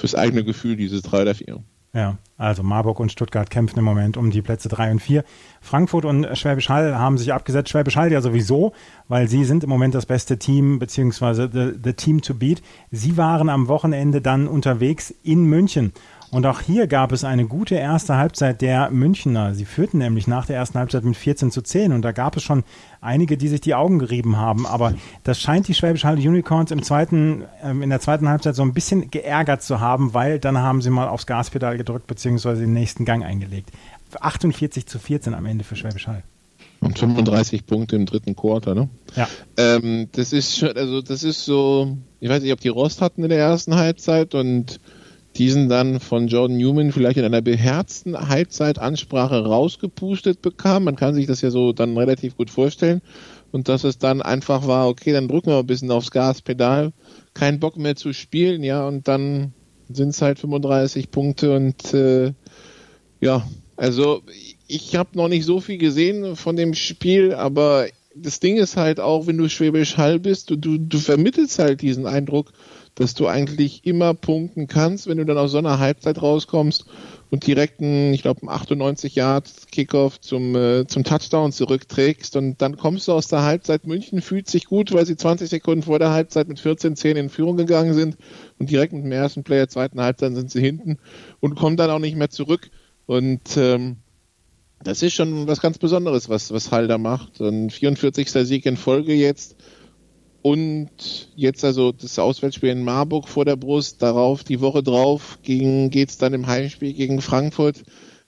fürs 0.00 0.14
eigene 0.14 0.44
Gefühl, 0.44 0.76
diese 0.76 1.02
drei 1.02 1.22
oder 1.22 1.34
vier. 1.34 1.62
Ja, 1.92 2.18
also 2.36 2.62
Marburg 2.62 3.00
und 3.00 3.10
Stuttgart 3.10 3.50
kämpfen 3.50 3.80
im 3.80 3.84
Moment 3.84 4.16
um 4.16 4.30
die 4.30 4.42
Plätze 4.42 4.68
drei 4.68 4.92
und 4.92 5.00
vier. 5.00 5.24
Frankfurt 5.60 6.04
und 6.04 6.24
Schwäbisch 6.38 6.68
Hall 6.68 6.96
haben 6.96 7.18
sich 7.18 7.32
abgesetzt. 7.32 7.70
Schwäbisch 7.70 7.96
Hall 7.96 8.12
ja 8.12 8.20
sowieso, 8.20 8.72
weil 9.08 9.26
sie 9.28 9.44
sind 9.44 9.64
im 9.64 9.70
Moment 9.70 9.96
das 9.96 10.06
beste 10.06 10.38
Team, 10.38 10.78
beziehungsweise 10.78 11.50
the, 11.52 11.72
the 11.82 11.92
Team 11.92 12.22
to 12.22 12.34
beat. 12.34 12.62
Sie 12.92 13.16
waren 13.16 13.48
am 13.48 13.66
Wochenende 13.66 14.22
dann 14.22 14.46
unterwegs 14.46 15.12
in 15.24 15.44
München 15.44 15.92
und 16.30 16.46
auch 16.46 16.60
hier 16.60 16.86
gab 16.86 17.10
es 17.10 17.24
eine 17.24 17.46
gute 17.46 17.74
erste 17.74 18.16
Halbzeit 18.16 18.60
der 18.60 18.90
Münchner. 18.90 19.54
Sie 19.54 19.64
führten 19.64 19.98
nämlich 19.98 20.28
nach 20.28 20.46
der 20.46 20.56
ersten 20.56 20.78
Halbzeit 20.78 21.04
mit 21.04 21.16
14 21.16 21.50
zu 21.50 21.60
10 21.60 21.92
und 21.92 22.02
da 22.02 22.12
gab 22.12 22.36
es 22.36 22.44
schon 22.44 22.62
einige, 23.00 23.36
die 23.36 23.48
sich 23.48 23.60
die 23.60 23.74
Augen 23.74 23.98
gerieben 23.98 24.36
haben. 24.36 24.64
Aber 24.64 24.94
das 25.24 25.40
scheint 25.40 25.66
die 25.66 25.74
Schwäbisch 25.74 26.04
Hall 26.04 26.18
Unicorns 26.18 26.70
im 26.70 26.84
zweiten, 26.84 27.44
ähm, 27.64 27.82
in 27.82 27.90
der 27.90 28.00
zweiten 28.00 28.28
Halbzeit 28.28 28.54
so 28.54 28.62
ein 28.62 28.72
bisschen 28.72 29.10
geärgert 29.10 29.62
zu 29.62 29.80
haben, 29.80 30.14
weil 30.14 30.38
dann 30.38 30.58
haben 30.58 30.82
sie 30.82 30.90
mal 30.90 31.08
aufs 31.08 31.26
Gaspedal 31.26 31.76
gedrückt 31.76 32.06
beziehungsweise 32.06 32.60
den 32.60 32.74
nächsten 32.74 33.04
Gang 33.04 33.24
eingelegt. 33.24 33.70
48 34.20 34.86
zu 34.86 35.00
14 35.00 35.34
am 35.34 35.46
Ende 35.46 35.64
für 35.64 35.74
Schwäbisch 35.74 36.06
Hall. 36.06 36.22
Und 36.80 36.98
35 36.98 37.66
Punkte 37.66 37.96
im 37.96 38.06
dritten 38.06 38.34
Quarter, 38.36 38.74
ne? 38.74 38.88
Ja. 39.14 39.28
Ähm, 39.58 40.08
das 40.12 40.32
ist 40.32 40.56
schon, 40.56 40.76
also 40.76 41.02
das 41.02 41.24
ist 41.24 41.44
so, 41.44 41.98
ich 42.20 42.30
weiß 42.30 42.42
nicht, 42.42 42.52
ob 42.52 42.60
die 42.60 42.68
Rost 42.68 43.02
hatten 43.02 43.22
in 43.22 43.28
der 43.28 43.38
ersten 43.38 43.74
Halbzeit 43.74 44.34
und 44.34 44.80
diesen 45.40 45.70
dann 45.70 46.00
von 46.00 46.28
Jordan 46.28 46.58
Newman 46.58 46.92
vielleicht 46.92 47.16
in 47.16 47.24
einer 47.24 47.40
beherzten 47.40 48.28
Halbzeitansprache 48.28 49.42
rausgepustet 49.42 50.42
bekam. 50.42 50.84
Man 50.84 50.96
kann 50.96 51.14
sich 51.14 51.26
das 51.26 51.40
ja 51.40 51.50
so 51.50 51.72
dann 51.72 51.96
relativ 51.96 52.36
gut 52.36 52.50
vorstellen. 52.50 53.00
Und 53.50 53.70
dass 53.70 53.84
es 53.84 53.96
dann 53.96 54.20
einfach 54.20 54.66
war, 54.66 54.86
okay, 54.86 55.14
dann 55.14 55.28
drücken 55.28 55.48
wir 55.48 55.58
ein 55.58 55.66
bisschen 55.66 55.90
aufs 55.90 56.10
Gaspedal, 56.10 56.92
kein 57.32 57.58
Bock 57.58 57.78
mehr 57.78 57.96
zu 57.96 58.12
spielen, 58.12 58.62
ja, 58.62 58.86
und 58.86 59.08
dann 59.08 59.54
sind 59.88 60.10
es 60.10 60.20
halt 60.20 60.38
35 60.38 61.10
Punkte 61.10 61.56
und 61.56 61.94
äh, 61.94 62.34
ja, 63.22 63.48
also 63.76 64.20
ich 64.68 64.94
habe 64.94 65.16
noch 65.16 65.28
nicht 65.28 65.46
so 65.46 65.60
viel 65.60 65.78
gesehen 65.78 66.36
von 66.36 66.54
dem 66.54 66.74
Spiel, 66.74 67.32
aber 67.32 67.86
das 68.14 68.40
Ding 68.40 68.58
ist 68.58 68.76
halt 68.76 69.00
auch, 69.00 69.26
wenn 69.26 69.38
du 69.38 69.48
Schwäbisch 69.48 69.96
Hall 69.96 70.18
bist, 70.18 70.50
du, 70.50 70.56
du, 70.56 70.76
du 70.76 70.98
vermittelst 70.98 71.58
halt 71.58 71.80
diesen 71.80 72.06
Eindruck, 72.06 72.52
dass 72.94 73.14
du 73.14 73.26
eigentlich 73.26 73.86
immer 73.86 74.14
punkten 74.14 74.66
kannst, 74.66 75.06
wenn 75.06 75.18
du 75.18 75.24
dann 75.24 75.38
aus 75.38 75.52
so 75.52 75.58
einer 75.58 75.78
Halbzeit 75.78 76.20
rauskommst 76.20 76.86
und 77.30 77.46
direkt 77.46 77.80
einen, 77.80 78.12
ich 78.12 78.22
glaube, 78.22 78.42
einen 78.42 78.50
98 78.50 79.14
Yard 79.14 79.48
Kickoff 79.70 80.20
zum, 80.20 80.54
äh, 80.56 80.86
zum 80.86 81.04
Touchdown 81.04 81.52
zurückträgst 81.52 82.36
und 82.36 82.60
dann 82.60 82.76
kommst 82.76 83.08
du 83.08 83.12
aus 83.12 83.28
der 83.28 83.42
Halbzeit. 83.42 83.86
München 83.86 84.20
fühlt 84.20 84.48
sich 84.48 84.66
gut, 84.66 84.92
weil 84.92 85.06
sie 85.06 85.16
20 85.16 85.48
Sekunden 85.48 85.82
vor 85.82 85.98
der 85.98 86.10
Halbzeit 86.10 86.48
mit 86.48 86.58
14-10 86.58 87.14
in 87.14 87.28
Führung 87.30 87.56
gegangen 87.56 87.94
sind 87.94 88.16
und 88.58 88.70
direkt 88.70 88.92
mit 88.92 89.04
dem 89.04 89.12
ersten 89.12 89.44
Player 89.44 89.68
zweiten 89.68 90.00
Halbzeit 90.00 90.34
sind 90.34 90.50
sie 90.50 90.60
hinten 90.60 90.98
und 91.38 91.54
kommen 91.54 91.76
dann 91.76 91.90
auch 91.90 92.00
nicht 92.00 92.16
mehr 92.16 92.30
zurück 92.30 92.70
und 93.06 93.56
ähm, 93.56 93.96
das 94.82 95.02
ist 95.02 95.14
schon 95.14 95.46
was 95.46 95.60
ganz 95.60 95.78
Besonderes, 95.78 96.28
was, 96.28 96.52
was 96.52 96.72
Hall 96.72 96.88
da 96.88 96.96
macht. 96.96 97.40
Ein 97.40 97.70
44. 97.70 98.30
Sieg 98.30 98.64
in 98.64 98.76
Folge 98.76 99.12
jetzt. 99.12 99.56
Und 100.42 101.28
jetzt 101.36 101.64
also 101.64 101.92
das 101.92 102.18
Auswärtsspiel 102.18 102.70
in 102.70 102.82
Marburg 102.82 103.28
vor 103.28 103.44
der 103.44 103.56
Brust, 103.56 104.02
darauf 104.02 104.42
die 104.42 104.60
Woche 104.60 104.82
drauf 104.82 105.38
geht 105.42 106.08
es 106.08 106.18
dann 106.18 106.32
im 106.32 106.46
Heimspiel 106.46 106.94
gegen 106.94 107.20
Frankfurt. 107.20 107.82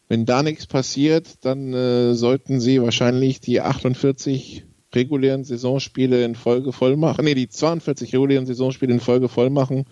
Wenn 0.08 0.26
da 0.26 0.42
nichts 0.42 0.66
passiert, 0.66 1.44
dann 1.44 1.72
äh, 1.72 2.14
sollten 2.14 2.60
sie 2.60 2.82
wahrscheinlich 2.82 3.40
die 3.40 3.62
48 3.62 4.64
regulären 4.94 5.44
Saisonspiele 5.44 6.22
in 6.22 6.34
Folge 6.34 6.72
voll 6.72 6.96
machen. 6.96 7.24
Nee, 7.24 7.34
die 7.34 7.48
42 7.48 8.12
regulären 8.12 8.44
Saisonspiele 8.44 8.92
in 8.92 9.00
Folge 9.00 9.30
voll 9.30 9.48
machen 9.48 9.86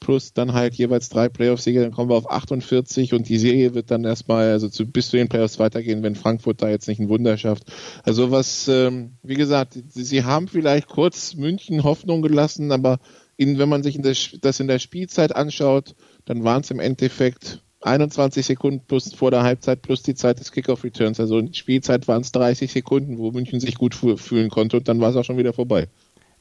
plus 0.00 0.32
dann 0.32 0.54
halt 0.54 0.74
jeweils 0.74 1.10
drei 1.10 1.28
Playoff-Siege, 1.28 1.80
dann 1.80 1.92
kommen 1.92 2.10
wir 2.10 2.16
auf 2.16 2.30
48 2.30 3.14
und 3.14 3.28
die 3.28 3.38
Serie 3.38 3.74
wird 3.74 3.90
dann 3.90 4.04
erstmal 4.04 4.50
also 4.50 4.68
zu, 4.68 4.86
bis 4.86 5.10
zu 5.10 5.16
den 5.16 5.28
Playoffs 5.28 5.58
weitergehen, 5.58 6.02
wenn 6.02 6.16
Frankfurt 6.16 6.62
da 6.62 6.68
jetzt 6.68 6.88
nicht 6.88 6.98
ein 6.98 7.08
Wunder 7.08 7.36
schafft. 7.36 7.64
Also 8.02 8.30
was, 8.30 8.66
ähm, 8.68 9.12
wie 9.22 9.34
gesagt, 9.34 9.78
sie 9.88 10.24
haben 10.24 10.48
vielleicht 10.48 10.88
kurz 10.88 11.34
München 11.34 11.84
Hoffnung 11.84 12.22
gelassen, 12.22 12.72
aber 12.72 12.98
in, 13.36 13.58
wenn 13.58 13.68
man 13.68 13.82
sich 13.82 13.96
in 13.96 14.02
das, 14.02 14.36
das 14.40 14.60
in 14.60 14.68
der 14.68 14.78
Spielzeit 14.78 15.34
anschaut, 15.34 15.94
dann 16.24 16.44
waren 16.44 16.62
es 16.62 16.70
im 16.70 16.80
Endeffekt 16.80 17.62
21 17.82 18.44
Sekunden 18.44 18.84
plus 18.86 19.14
vor 19.14 19.30
der 19.30 19.42
Halbzeit 19.42 19.82
plus 19.82 20.02
die 20.02 20.14
Zeit 20.14 20.40
des 20.40 20.52
Kickoff-Returns. 20.52 21.18
Also 21.20 21.38
in 21.38 21.54
Spielzeit 21.54 22.08
waren 22.08 22.20
es 22.22 22.32
30 22.32 22.70
Sekunden, 22.70 23.18
wo 23.18 23.30
München 23.30 23.60
sich 23.60 23.76
gut 23.76 23.94
fühlen 23.94 24.50
konnte 24.50 24.76
und 24.76 24.88
dann 24.88 25.00
war 25.00 25.10
es 25.10 25.16
auch 25.16 25.24
schon 25.24 25.38
wieder 25.38 25.52
vorbei. 25.52 25.88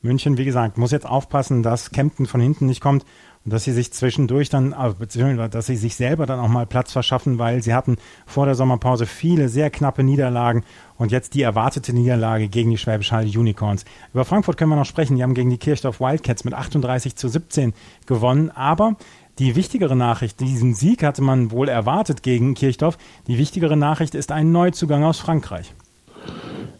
München, 0.01 0.37
wie 0.37 0.45
gesagt, 0.45 0.77
muss 0.77 0.91
jetzt 0.91 1.05
aufpassen, 1.05 1.61
dass 1.61 1.91
Kempten 1.91 2.25
von 2.25 2.39
hinten 2.39 2.67
nicht 2.67 2.79
kommt 2.81 3.05
und 3.45 3.53
dass 3.53 3.63
sie 3.63 3.71
sich 3.71 3.93
zwischendurch 3.93 4.49
dann, 4.49 4.73
also 4.73 4.97
beziehungsweise 4.97 5.49
dass 5.49 5.67
sie 5.67 5.77
sich 5.77 5.95
selber 5.95 6.25
dann 6.25 6.39
auch 6.39 6.49
mal 6.49 6.65
Platz 6.65 6.91
verschaffen, 6.91 7.39
weil 7.39 7.63
sie 7.63 7.73
hatten 7.73 7.97
vor 8.25 8.45
der 8.45 8.55
Sommerpause 8.55 9.05
viele 9.05 9.47
sehr 9.49 9.69
knappe 9.69 10.03
Niederlagen 10.03 10.63
und 10.97 11.11
jetzt 11.11 11.33
die 11.33 11.41
erwartete 11.41 11.93
Niederlage 11.93 12.49
gegen 12.49 12.69
die 12.69 12.77
Schwäbisch 12.77 13.11
Hall 13.11 13.25
Unicorns. 13.25 13.85
Über 14.13 14.25
Frankfurt 14.25 14.57
können 14.57 14.71
wir 14.71 14.75
noch 14.75 14.85
sprechen. 14.85 15.15
Die 15.15 15.23
haben 15.23 15.33
gegen 15.33 15.49
die 15.49 15.57
Kirchdorf 15.57 15.99
Wildcats 16.01 16.43
mit 16.43 16.53
38 16.53 17.15
zu 17.15 17.29
17 17.29 17.73
gewonnen, 18.05 18.51
aber 18.51 18.97
die 19.39 19.55
wichtigere 19.55 19.95
Nachricht, 19.95 20.41
diesen 20.41 20.73
Sieg 20.73 21.01
hatte 21.01 21.21
man 21.21 21.51
wohl 21.51 21.69
erwartet 21.69 22.23
gegen 22.23 22.55
Kirchdorf. 22.55 22.97
Die 23.27 23.37
wichtigere 23.37 23.77
Nachricht 23.77 24.15
ist 24.15 24.33
ein 24.33 24.51
Neuzugang 24.51 25.05
aus 25.05 25.19
Frankreich. 25.19 25.73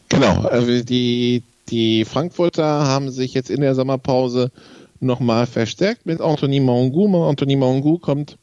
Genau, 0.10 0.42
also 0.42 0.84
die 0.84 1.44
die 1.70 2.06
Frankfurter 2.06 2.88
haben 2.88 3.12
sich 3.12 3.34
jetzt 3.34 3.50
in 3.50 3.62
der 3.62 3.76
Sommerpause 3.76 4.52
nochmal 5.02 5.46
verstärkt 5.48 6.06
mit 6.06 6.22
Anthony 6.22 6.60
Mangou. 6.60 7.24
Anthony 7.24 7.56
Mangou 7.56 7.98
kommt 7.98 8.38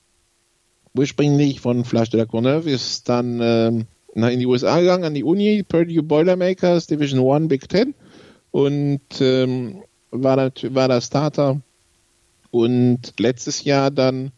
ursprünglich 0.97 1.61
von 1.61 1.85
Flash 1.85 2.11
de 2.11 2.21
la 2.21 2.27
Courneuve, 2.27 2.71
ist 2.71 3.09
dann 3.09 3.41
ähm, 3.43 3.87
in 4.15 4.39
die 4.39 4.47
USA 4.47 4.81
gegangen, 4.81 5.05
an 5.05 5.15
die 5.15 5.25
Uni, 5.25 5.63
Purdue 5.63 6.03
Boilermakers, 6.03 6.87
Division 6.87 7.21
One, 7.21 7.47
Big 7.47 7.69
Ten 7.69 7.95
und 8.51 9.01
ähm, 9.21 9.83
war, 10.11 10.37
da, 10.37 10.51
war 10.75 10.89
da 10.89 11.01
Starter 11.01 11.61
und 12.51 13.13
letztes 13.19 13.65
Jahr 13.65 13.91
dann 13.91 14.33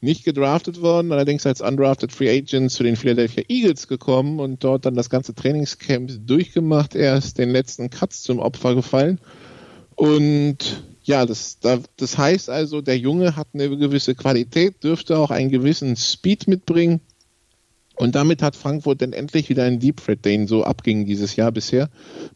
nicht 0.00 0.24
gedraftet 0.24 0.80
worden, 0.80 1.12
allerdings 1.12 1.44
als 1.44 1.60
undrafted 1.60 2.12
Free 2.12 2.30
Agent 2.30 2.70
zu 2.70 2.84
den 2.84 2.96
Philadelphia 2.96 3.44
Eagles 3.48 3.88
gekommen 3.88 4.38
und 4.38 4.62
dort 4.62 4.86
dann 4.86 4.94
das 4.94 5.10
ganze 5.10 5.34
Trainingscamp 5.34 6.26
durchgemacht. 6.26 6.94
Er 6.94 7.16
ist 7.16 7.38
den 7.38 7.50
letzten 7.50 7.90
Cuts 7.90 8.22
zum 8.22 8.38
Opfer 8.38 8.74
gefallen. 8.76 9.18
Und 9.96 10.84
ja, 11.08 11.24
das, 11.24 11.58
das 11.60 12.18
heißt 12.18 12.50
also, 12.50 12.82
der 12.82 12.98
Junge 12.98 13.34
hat 13.34 13.48
eine 13.54 13.74
gewisse 13.76 14.14
Qualität, 14.14 14.84
dürfte 14.84 15.18
auch 15.18 15.30
einen 15.30 15.50
gewissen 15.50 15.96
Speed 15.96 16.46
mitbringen. 16.48 17.00
Und 17.96 18.14
damit 18.14 18.42
hat 18.42 18.54
Frankfurt 18.54 19.00
dann 19.00 19.14
endlich 19.14 19.48
wieder 19.48 19.64
einen 19.64 19.80
Deep 19.80 20.04
Threat, 20.04 20.24
der 20.24 20.32
ihn 20.32 20.46
so 20.46 20.64
abging 20.64 21.06
dieses 21.06 21.34
Jahr 21.34 21.50
bisher. 21.50 21.88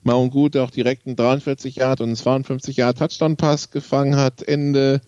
Maungut, 0.03 0.55
der 0.55 0.65
auch 0.65 0.71
direkt 0.71 1.07
einen 1.07 1.17
43 1.17 1.77
Yard 1.77 2.01
und 2.01 2.09
einen 2.09 2.17
52 2.17 2.79
Yard 2.79 2.99
Touchdown 2.99 3.37
Pass 3.37 3.71
gefangen 3.71 4.17
hat, 4.17 4.43
Ende 4.43 5.03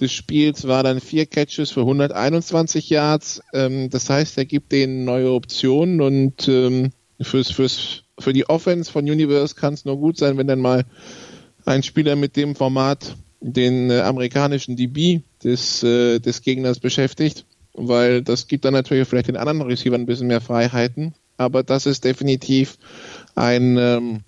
des 0.00 0.12
Spiels 0.12 0.68
war 0.68 0.84
dann 0.84 1.00
vier 1.00 1.26
Catches 1.26 1.72
für 1.72 1.80
121 1.80 2.90
Yards. 2.90 3.42
Ähm, 3.52 3.90
das 3.90 4.08
heißt, 4.08 4.38
er 4.38 4.46
gibt 4.46 4.70
denen 4.70 5.04
neue 5.04 5.32
Optionen 5.32 6.00
und 6.00 6.46
ähm, 6.46 6.92
fürs, 7.20 7.50
fürs, 7.50 8.04
für 8.20 8.32
die 8.32 8.48
Offense 8.48 8.90
von 8.90 9.04
Universe 9.04 9.56
kann 9.56 9.74
es 9.74 9.84
nur 9.84 9.98
gut 9.98 10.16
sein, 10.16 10.38
wenn 10.38 10.46
dann 10.46 10.60
mal 10.60 10.84
ein 11.70 11.82
Spieler 11.82 12.16
mit 12.16 12.36
dem 12.36 12.54
Format 12.54 13.16
den 13.40 13.90
äh, 13.90 14.00
amerikanischen 14.00 14.76
DB 14.76 15.20
des, 15.42 15.82
äh, 15.82 16.18
des 16.18 16.42
Gegners 16.42 16.78
beschäftigt, 16.78 17.46
weil 17.72 18.22
das 18.22 18.48
gibt 18.48 18.64
dann 18.64 18.74
natürlich 18.74 19.08
vielleicht 19.08 19.28
den 19.28 19.36
anderen 19.36 19.62
Receivern 19.62 20.02
ein 20.02 20.06
bisschen 20.06 20.26
mehr 20.26 20.40
Freiheiten. 20.40 21.14
Aber 21.36 21.62
das 21.62 21.86
ist 21.86 22.04
definitiv 22.04 22.76
ein, 23.34 23.78
ähm, 23.78 24.20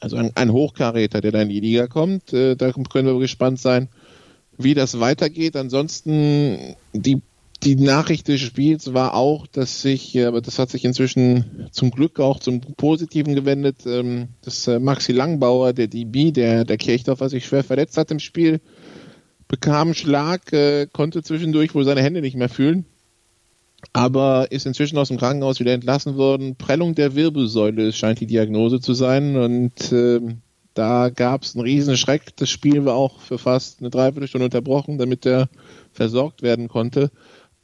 also 0.00 0.16
ein, 0.16 0.30
ein 0.36 0.52
Hochkaräter, 0.52 1.20
der 1.20 1.32
da 1.32 1.42
in 1.42 1.48
die 1.48 1.60
Liga 1.60 1.88
kommt. 1.88 2.32
Äh, 2.32 2.54
da 2.54 2.70
können 2.70 3.08
wir 3.08 3.18
gespannt 3.18 3.58
sein, 3.58 3.88
wie 4.56 4.74
das 4.74 5.00
weitergeht. 5.00 5.56
Ansonsten 5.56 6.76
die 6.92 7.22
die 7.64 7.76
Nachricht 7.76 8.28
des 8.28 8.40
Spiels 8.40 8.94
war 8.94 9.14
auch, 9.14 9.46
dass 9.46 9.82
sich, 9.82 10.14
äh, 10.14 10.26
aber 10.26 10.40
das 10.40 10.58
hat 10.58 10.70
sich 10.70 10.84
inzwischen 10.84 11.68
zum 11.72 11.90
Glück 11.90 12.20
auch 12.20 12.38
zum 12.38 12.60
Positiven 12.60 13.34
gewendet, 13.34 13.78
ähm, 13.86 14.28
dass 14.42 14.66
äh, 14.68 14.78
Maxi 14.78 15.12
Langbauer, 15.12 15.72
der 15.72 15.88
DB, 15.88 16.30
der, 16.30 16.64
der 16.64 16.76
Kirchdorfer 16.76 17.28
sich 17.28 17.46
schwer 17.46 17.64
verletzt 17.64 17.96
hat 17.96 18.10
im 18.10 18.20
Spiel, 18.20 18.60
bekam 19.48 19.88
einen 19.88 19.94
Schlag, 19.94 20.52
äh, 20.52 20.86
konnte 20.86 21.22
zwischendurch 21.22 21.74
wohl 21.74 21.84
seine 21.84 22.02
Hände 22.02 22.20
nicht 22.20 22.36
mehr 22.36 22.48
fühlen, 22.48 22.84
aber 23.92 24.52
ist 24.52 24.66
inzwischen 24.66 24.98
aus 24.98 25.08
dem 25.08 25.18
Krankenhaus 25.18 25.58
wieder 25.58 25.72
entlassen 25.72 26.16
worden. 26.16 26.56
Prellung 26.56 26.94
der 26.94 27.16
Wirbelsäule 27.16 27.92
scheint 27.92 28.20
die 28.20 28.26
Diagnose 28.26 28.80
zu 28.80 28.94
sein 28.94 29.36
und 29.36 29.90
äh, 29.90 30.20
da 30.74 31.08
gab 31.08 31.42
es 31.42 31.56
einen 31.56 31.64
riesen 31.64 31.96
Schreck. 31.96 32.36
Das 32.36 32.50
Spiel 32.50 32.84
war 32.84 32.94
auch 32.94 33.18
für 33.18 33.38
fast 33.38 33.80
eine 33.80 33.90
Dreiviertelstunde 33.90 34.44
unterbrochen, 34.44 34.96
damit 34.96 35.26
er 35.26 35.48
versorgt 35.92 36.42
werden 36.42 36.68
konnte. 36.68 37.10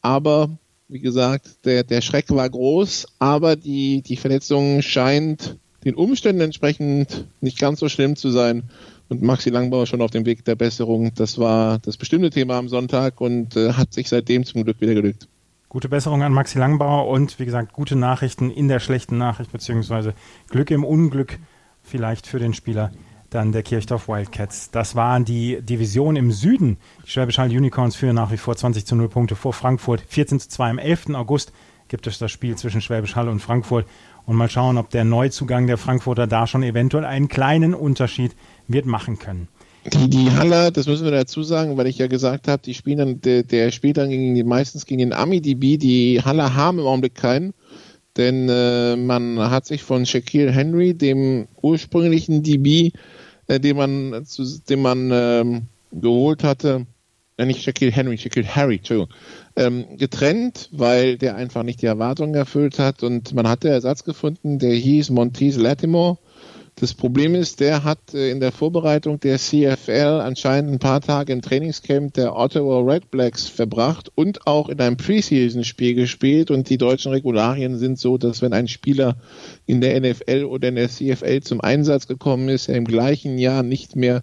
Aber 0.04 0.50
wie 0.88 1.00
gesagt, 1.00 1.64
der, 1.64 1.82
der 1.82 2.02
Schreck 2.02 2.26
war 2.28 2.48
groß, 2.48 3.06
aber 3.18 3.56
die, 3.56 4.02
die 4.02 4.16
Verletzung 4.16 4.82
scheint 4.82 5.56
den 5.82 5.94
Umständen 5.94 6.42
entsprechend 6.42 7.26
nicht 7.40 7.58
ganz 7.58 7.80
so 7.80 7.88
schlimm 7.88 8.14
zu 8.14 8.30
sein. 8.30 8.64
Und 9.08 9.22
Maxi 9.22 9.48
Langbauer 9.48 9.86
schon 9.86 10.02
auf 10.02 10.10
dem 10.10 10.26
Weg 10.26 10.44
der 10.44 10.56
Besserung. 10.56 11.12
Das 11.14 11.38
war 11.38 11.78
das 11.78 11.96
bestimmte 11.96 12.28
Thema 12.28 12.58
am 12.58 12.68
Sonntag 12.68 13.22
und 13.22 13.56
äh, 13.56 13.72
hat 13.72 13.94
sich 13.94 14.10
seitdem 14.10 14.44
zum 14.44 14.64
Glück 14.64 14.78
wieder 14.82 14.92
gelückt. 14.92 15.26
Gute 15.70 15.88
Besserung 15.88 16.22
an 16.22 16.34
Maxi 16.34 16.58
Langbauer 16.58 17.08
und 17.08 17.38
wie 17.38 17.46
gesagt, 17.46 17.72
gute 17.72 17.96
Nachrichten 17.96 18.50
in 18.50 18.68
der 18.68 18.80
schlechten 18.80 19.16
Nachricht, 19.16 19.52
beziehungsweise 19.52 20.12
Glück 20.50 20.70
im 20.70 20.84
Unglück 20.84 21.38
vielleicht 21.82 22.26
für 22.26 22.38
den 22.38 22.52
Spieler 22.52 22.92
dann 23.34 23.52
der 23.52 23.62
Kirchdorf 23.62 24.08
Wildcats. 24.08 24.70
Das 24.70 24.94
waren 24.94 25.24
die 25.24 25.60
Division 25.60 26.16
im 26.16 26.30
Süden. 26.30 26.76
Die 27.04 27.10
Schwäbisch 27.10 27.38
Hall 27.38 27.50
Unicorns 27.50 27.96
führen 27.96 28.14
nach 28.14 28.30
wie 28.30 28.36
vor 28.36 28.56
20 28.56 28.86
zu 28.86 28.94
0 28.96 29.08
Punkte 29.08 29.36
vor 29.36 29.52
Frankfurt. 29.52 30.02
14 30.06 30.40
zu 30.40 30.48
2 30.48 30.70
am 30.70 30.78
11. 30.78 31.10
August 31.14 31.52
gibt 31.88 32.06
es 32.06 32.18
das 32.18 32.30
Spiel 32.30 32.56
zwischen 32.56 32.80
Schwäbisch 32.80 33.16
Hall 33.16 33.28
und 33.28 33.40
Frankfurt. 33.40 33.86
Und 34.26 34.36
mal 34.36 34.48
schauen, 34.48 34.78
ob 34.78 34.90
der 34.90 35.04
Neuzugang 35.04 35.66
der 35.66 35.76
Frankfurter 35.76 36.26
da 36.26 36.46
schon 36.46 36.62
eventuell 36.62 37.04
einen 37.04 37.28
kleinen 37.28 37.74
Unterschied 37.74 38.34
wird 38.68 38.86
machen 38.86 39.18
können. 39.18 39.48
Die, 39.92 40.08
die 40.08 40.30
Haller, 40.30 40.70
das 40.70 40.86
müssen 40.86 41.04
wir 41.04 41.10
dazu 41.10 41.42
sagen, 41.42 41.76
weil 41.76 41.88
ich 41.88 41.98
ja 41.98 42.06
gesagt 42.06 42.48
habe, 42.48 42.62
die 42.62 42.72
spielen 42.72 42.98
dann, 42.98 43.20
der, 43.20 43.42
der 43.42 43.70
spielt 43.70 43.98
dann 43.98 44.08
gegen 44.08 44.34
die, 44.34 44.42
meistens 44.42 44.86
gegen 44.86 45.00
den 45.00 45.12
Ami-DB. 45.12 45.76
Die 45.76 46.22
Haller 46.24 46.54
haben 46.54 46.78
im 46.78 46.86
Augenblick 46.86 47.14
keinen, 47.14 47.52
denn 48.16 48.48
äh, 48.48 48.96
man 48.96 49.38
hat 49.38 49.66
sich 49.66 49.82
von 49.82 50.06
Shaquille 50.06 50.50
Henry, 50.50 50.94
dem 50.94 51.48
ursprünglichen 51.60 52.42
DB, 52.42 52.92
äh, 53.46 53.60
den 53.60 53.76
man, 53.76 54.24
zu, 54.26 54.44
den 54.68 54.82
man 54.82 55.10
ähm, 55.12 55.62
geholt 55.92 56.44
hatte, 56.44 56.86
äh, 57.36 57.46
nicht 57.46 57.62
Shaquille 57.62 57.92
Henry, 57.92 58.18
Shaquille 58.18 58.54
Harry, 58.54 58.76
Entschuldigung, 58.76 59.12
ähm, 59.56 59.96
getrennt, 59.96 60.68
weil 60.72 61.18
der 61.18 61.36
einfach 61.36 61.62
nicht 61.62 61.82
die 61.82 61.86
Erwartungen 61.86 62.34
erfüllt 62.34 62.78
hat. 62.78 63.02
Und 63.02 63.34
man 63.34 63.48
hatte 63.48 63.68
Ersatz 63.68 64.04
gefunden, 64.04 64.58
der 64.58 64.74
hieß 64.74 65.10
Montez 65.10 65.56
Latimore 65.56 66.18
das 66.76 66.92
Problem 66.92 67.36
ist, 67.36 67.60
der 67.60 67.84
hat 67.84 68.14
äh, 68.14 68.30
in 68.30 68.40
der 68.40 68.50
Vorbereitung 68.50 69.20
der 69.20 69.38
CFL 69.38 70.20
anscheinend 70.22 70.72
ein 70.72 70.78
paar 70.80 71.00
Tage 71.00 71.32
im 71.32 71.40
Trainingscamp 71.40 72.14
der 72.14 72.36
Ottawa 72.36 72.80
Red 72.80 73.10
Blacks 73.10 73.46
verbracht 73.46 74.10
und 74.14 74.46
auch 74.46 74.68
in 74.68 74.80
einem 74.80 74.96
Preseason-Spiel 74.96 75.94
gespielt. 75.94 76.50
Und 76.50 76.68
die 76.70 76.78
deutschen 76.78 77.12
Regularien 77.12 77.78
sind 77.78 77.98
so, 77.98 78.18
dass 78.18 78.42
wenn 78.42 78.52
ein 78.52 78.66
Spieler 78.66 79.16
in 79.66 79.80
der 79.80 80.00
NFL 80.00 80.44
oder 80.44 80.68
in 80.68 80.74
der 80.74 80.88
CFL 80.88 81.40
zum 81.42 81.60
Einsatz 81.60 82.08
gekommen 82.08 82.48
ist, 82.48 82.68
er 82.68 82.76
im 82.76 82.86
gleichen 82.86 83.38
Jahr 83.38 83.62
nicht 83.62 83.94
mehr 83.94 84.22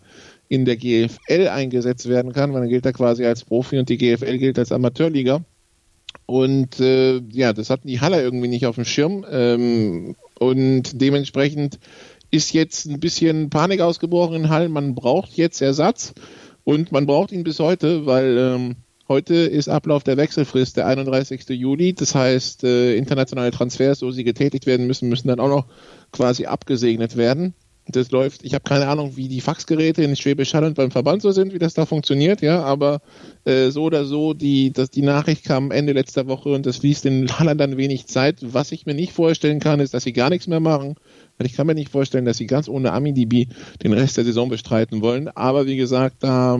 in 0.50 0.66
der 0.66 0.76
GFL 0.76 1.48
eingesetzt 1.48 2.10
werden 2.10 2.34
kann, 2.34 2.52
weil 2.52 2.62
dann 2.62 2.70
gilt 2.70 2.86
er 2.86 2.92
quasi 2.92 3.26
als 3.26 3.46
Profi 3.46 3.80
und 3.80 3.88
die 3.88 3.98
GFL 3.98 4.38
gilt 4.38 4.60
als 4.60 4.74
Amateurliga. 4.74 5.46
Und 6.26 6.82
äh, 6.82 7.22
ja, 7.30 7.54
das 7.54 7.70
hatten 7.70 7.88
die 7.88 8.02
Haller 8.02 8.22
irgendwie 8.22 8.50
nicht 8.50 8.66
auf 8.66 8.76
dem 8.76 8.84
Schirm. 8.84 9.26
Ähm, 9.30 10.16
und 10.40 11.00
dementsprechend 11.00 11.80
ist 12.32 12.54
jetzt 12.54 12.86
ein 12.88 13.00
bisschen 13.00 13.50
Panik 13.50 13.82
ausgebrochen 13.82 14.36
in 14.36 14.50
Hallen. 14.50 14.72
Man 14.72 14.96
braucht 14.96 15.34
jetzt 15.34 15.62
Ersatz 15.62 16.14
und 16.64 16.92
man 16.92 17.06
braucht 17.06 17.32
ihn 17.34 17.44
bis 17.44 17.60
heute, 17.60 18.06
weil 18.06 18.38
ähm, 18.38 18.76
heute 19.10 19.36
ist 19.36 19.68
Ablauf 19.68 20.04
der 20.04 20.16
Wechselfrist, 20.16 20.78
der 20.78 20.88
31. 20.88 21.50
Juli. 21.50 21.94
Das 21.94 22.16
heißt, 22.16 22.64
äh, 22.64 22.96
internationale 22.96 23.52
Transfers, 23.52 24.00
so 24.00 24.12
sie 24.12 24.24
getätigt 24.24 24.66
werden 24.66 24.88
müssen, 24.88 25.10
müssen 25.10 25.28
dann 25.28 25.42
auch 25.42 25.50
noch 25.50 25.66
quasi 26.14 26.46
abgesegnet 26.46 27.18
werden. 27.18 27.54
Das 27.88 28.12
läuft, 28.12 28.46
ich 28.46 28.54
habe 28.54 28.64
keine 28.64 28.88
Ahnung, 28.88 29.18
wie 29.18 29.28
die 29.28 29.42
Faxgeräte 29.42 30.04
in 30.04 30.16
Schwäbisch 30.16 30.54
Hall 30.54 30.64
und 30.64 30.76
beim 30.76 30.92
Verband 30.92 31.24
so 31.24 31.32
sind, 31.32 31.52
wie 31.54 31.60
das 31.60 31.74
da 31.74 31.86
funktioniert, 31.86 32.42
ja, 32.42 32.64
aber 32.64 33.02
äh, 33.44 33.70
so 33.70 33.84
oder 33.86 34.06
so, 34.06 34.34
die, 34.34 34.72
dass 34.72 34.92
die 34.92 35.02
Nachricht 35.02 35.44
kam 35.44 35.72
Ende 35.72 35.92
letzter 35.92 36.28
Woche 36.28 36.50
und 36.50 36.68
das 36.68 36.84
ließ 36.84 37.02
den 37.02 37.40
Hallern 37.40 37.58
dann 37.58 37.78
wenig 37.78 38.06
Zeit. 38.06 38.38
Was 38.42 38.72
ich 38.72 38.86
mir 38.86 38.94
nicht 38.94 39.14
vorstellen 39.14 39.60
kann, 39.60 39.80
ist, 39.80 39.96
dass 39.96 40.04
sie 40.04 40.14
gar 40.14 40.30
nichts 40.30 40.48
mehr 40.48 40.60
machen 40.60 40.96
weil 41.42 41.48
ich 41.48 41.54
kann 41.54 41.66
mir 41.66 41.74
nicht 41.74 41.90
vorstellen, 41.90 42.26
dass 42.26 42.38
sie 42.38 42.46
ganz 42.46 42.70
ohne 42.70 42.94
AmiDB 42.94 43.48
den 43.82 43.94
Rest 43.94 44.16
der 44.16 44.26
Saison 44.26 44.48
bestreiten 44.48 45.02
wollen. 45.02 45.28
Aber 45.28 45.66
wie 45.66 45.76
gesagt, 45.76 46.18
da 46.20 46.60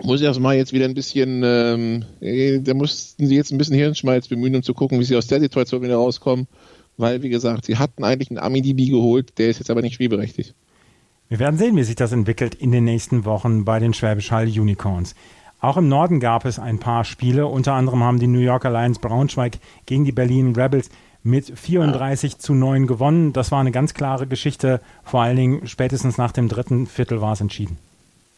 muss 0.00 0.20
ich 0.20 0.26
erstmal 0.26 0.54
jetzt 0.54 0.72
wieder 0.72 0.84
ein 0.84 0.94
bisschen, 0.94 1.42
ähm, 1.44 2.04
äh, 2.20 2.60
da 2.60 2.74
mussten 2.74 3.26
sie 3.26 3.34
jetzt 3.34 3.50
ein 3.50 3.58
bisschen 3.58 3.74
Hirnschmalz 3.74 4.28
bemühen, 4.28 4.54
um 4.54 4.62
zu 4.62 4.72
gucken, 4.72 5.00
wie 5.00 5.04
sie 5.04 5.16
aus 5.16 5.26
der 5.26 5.40
Situation 5.40 5.82
wieder 5.82 5.96
rauskommen. 5.96 6.46
Weil, 6.96 7.24
wie 7.24 7.28
gesagt, 7.28 7.64
sie 7.64 7.76
hatten 7.76 8.04
eigentlich 8.04 8.30
einen 8.30 8.38
AmiDB 8.38 8.88
geholt, 8.88 9.36
der 9.38 9.48
ist 9.48 9.58
jetzt 9.58 9.70
aber 9.70 9.82
nicht 9.82 9.94
spielberechtigt. 9.94 10.54
Wir 11.28 11.40
werden 11.40 11.58
sehen, 11.58 11.74
wie 11.74 11.82
sich 11.82 11.96
das 11.96 12.12
entwickelt 12.12 12.54
in 12.54 12.70
den 12.70 12.84
nächsten 12.84 13.24
Wochen 13.24 13.64
bei 13.64 13.80
den 13.80 13.94
Schwäbisch 13.94 14.30
Hall 14.30 14.46
Unicorns. 14.46 15.16
Auch 15.58 15.76
im 15.76 15.88
Norden 15.88 16.20
gab 16.20 16.44
es 16.44 16.60
ein 16.60 16.78
paar 16.78 17.02
Spiele. 17.02 17.48
Unter 17.48 17.72
anderem 17.72 18.04
haben 18.04 18.20
die 18.20 18.28
New 18.28 18.38
Yorker 18.38 18.70
Lions 18.70 19.00
Braunschweig 19.00 19.58
gegen 19.86 20.04
die 20.04 20.12
Berlin 20.12 20.54
Rebels 20.54 20.88
mit 21.22 21.58
34 21.58 22.38
zu 22.38 22.54
9 22.54 22.86
gewonnen. 22.86 23.32
Das 23.32 23.50
war 23.52 23.60
eine 23.60 23.72
ganz 23.72 23.94
klare 23.94 24.26
Geschichte. 24.26 24.80
Vor 25.04 25.22
allen 25.22 25.36
Dingen 25.36 25.66
spätestens 25.66 26.18
nach 26.18 26.32
dem 26.32 26.48
dritten 26.48 26.86
Viertel 26.86 27.20
war 27.20 27.32
es 27.32 27.40
entschieden. 27.40 27.78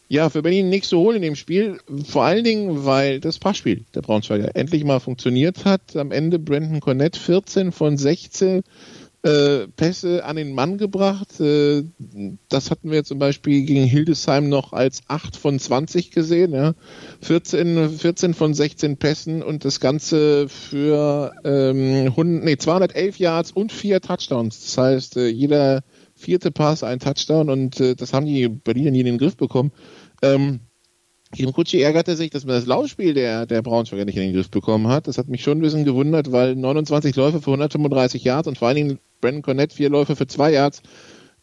Ja, 0.07 0.29
für 0.29 0.43
Berlin 0.43 0.69
nichts 0.69 0.89
zu 0.89 0.99
holen 0.99 1.17
in 1.17 1.21
dem 1.23 1.35
Spiel. 1.35 1.79
Vor 2.07 2.23
allen 2.23 2.43
Dingen, 2.43 2.85
weil 2.85 3.19
das 3.19 3.39
Passspiel 3.39 3.85
der 3.95 4.01
Braunschweiger 4.01 4.55
endlich 4.55 4.83
mal 4.83 4.99
funktioniert 4.99 5.65
hat. 5.65 5.95
Am 5.95 6.11
Ende 6.11 6.37
Brandon 6.37 6.79
Cornett 6.79 7.17
14 7.17 7.71
von 7.71 7.97
16 7.97 8.61
äh, 9.25 9.67
Pässe 9.75 10.23
an 10.23 10.35
den 10.35 10.53
Mann 10.53 10.77
gebracht. 10.77 11.39
Äh, 11.39 11.83
das 12.47 12.69
hatten 12.69 12.91
wir 12.91 13.03
zum 13.03 13.17
Beispiel 13.17 13.65
gegen 13.65 13.83
Hildesheim 13.83 14.49
noch 14.49 14.71
als 14.71 15.01
8 15.07 15.35
von 15.35 15.57
20 15.57 16.11
gesehen. 16.11 16.53
Ja. 16.53 16.75
14, 17.21 17.89
14 17.89 18.33
von 18.35 18.53
16 18.53 18.97
Pässen 18.97 19.41
und 19.41 19.65
das 19.65 19.79
Ganze 19.79 20.47
für 20.47 21.33
ähm, 21.43 22.05
100, 22.05 22.45
nee, 22.45 22.57
211 22.57 23.17
Yards 23.17 23.51
und 23.51 23.71
vier 23.71 23.99
Touchdowns. 23.99 24.61
Das 24.61 24.77
heißt, 24.77 25.17
äh, 25.17 25.27
jeder 25.27 25.83
vierte 26.13 26.51
Pass 26.51 26.83
ein 26.83 26.99
Touchdown 26.99 27.49
und 27.49 27.79
äh, 27.79 27.95
das 27.95 28.13
haben 28.13 28.27
die 28.27 28.47
Berliner 28.47 28.91
nie 28.91 28.99
in 28.99 29.05
den 29.07 29.17
Griff 29.17 29.37
bekommen. 29.37 29.71
Ähm, 30.21 30.59
Kim 31.35 31.51
Kutschi 31.51 31.81
ärgerte 31.81 32.15
sich, 32.15 32.29
dass 32.29 32.45
man 32.45 32.55
das 32.55 32.65
Laufspiel 32.65 33.13
der, 33.13 33.45
der 33.45 33.61
Braunschweiger 33.61 34.05
nicht 34.05 34.15
in 34.15 34.23
den 34.23 34.33
Griff 34.33 34.49
bekommen 34.49 34.87
hat. 34.87 35.07
Das 35.07 35.17
hat 35.17 35.27
mich 35.27 35.43
schon 35.43 35.57
ein 35.57 35.61
bisschen 35.61 35.83
gewundert, 35.83 36.31
weil 36.31 36.55
29 36.55 37.15
Läufe 37.15 37.41
für 37.41 37.51
135 37.51 38.23
Yards 38.23 38.47
und 38.47 38.57
vor 38.57 38.67
allen 38.67 38.77
Dingen 38.77 38.99
Brandon 39.25 39.41
Cornett 39.41 39.73
vier 39.73 39.89
Läufe 39.89 40.15
für 40.15 40.27
zwei 40.27 40.51
Yards. 40.51 40.83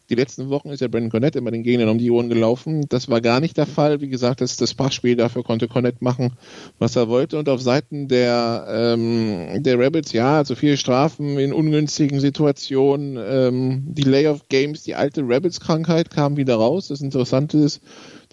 Die 0.09 0.15
letzten 0.15 0.49
Wochen 0.49 0.69
ist 0.69 0.79
ja 0.79 0.87
Brandon 0.87 1.11
Cornett 1.11 1.35
immer 1.35 1.51
den 1.51 1.63
Gegnern 1.63 1.89
um 1.89 1.97
die 1.97 2.11
Ohren 2.11 2.29
gelaufen. 2.29 2.85
Das 2.87 3.09
war 3.09 3.19
gar 3.19 3.41
nicht 3.41 3.57
der 3.57 3.65
Fall. 3.65 3.99
Wie 3.99 4.07
gesagt, 4.07 4.39
das, 4.39 4.55
das 4.55 4.73
Passspiel, 4.73 5.17
dafür 5.17 5.43
konnte 5.43 5.67
Cornett 5.67 6.01
machen, 6.01 6.31
was 6.79 6.95
er 6.95 7.09
wollte. 7.09 7.37
Und 7.37 7.49
auf 7.49 7.61
Seiten 7.61 8.07
der, 8.07 8.65
ähm, 8.69 9.63
der 9.63 9.77
Rabbits, 9.77 10.13
ja, 10.13 10.37
also 10.37 10.55
viele 10.55 10.77
Strafen 10.77 11.37
in 11.37 11.51
ungünstigen 11.51 12.21
Situationen. 12.21 13.17
Ähm, 13.17 13.83
die 13.87 14.03
Layoff 14.03 14.47
Games, 14.47 14.83
die 14.83 14.95
alte 14.95 15.23
Rabbits-Krankheit 15.25 16.09
kam 16.09 16.37
wieder 16.37 16.55
raus. 16.55 16.87
Das 16.87 17.01
Interessante 17.01 17.57
ist, 17.57 17.81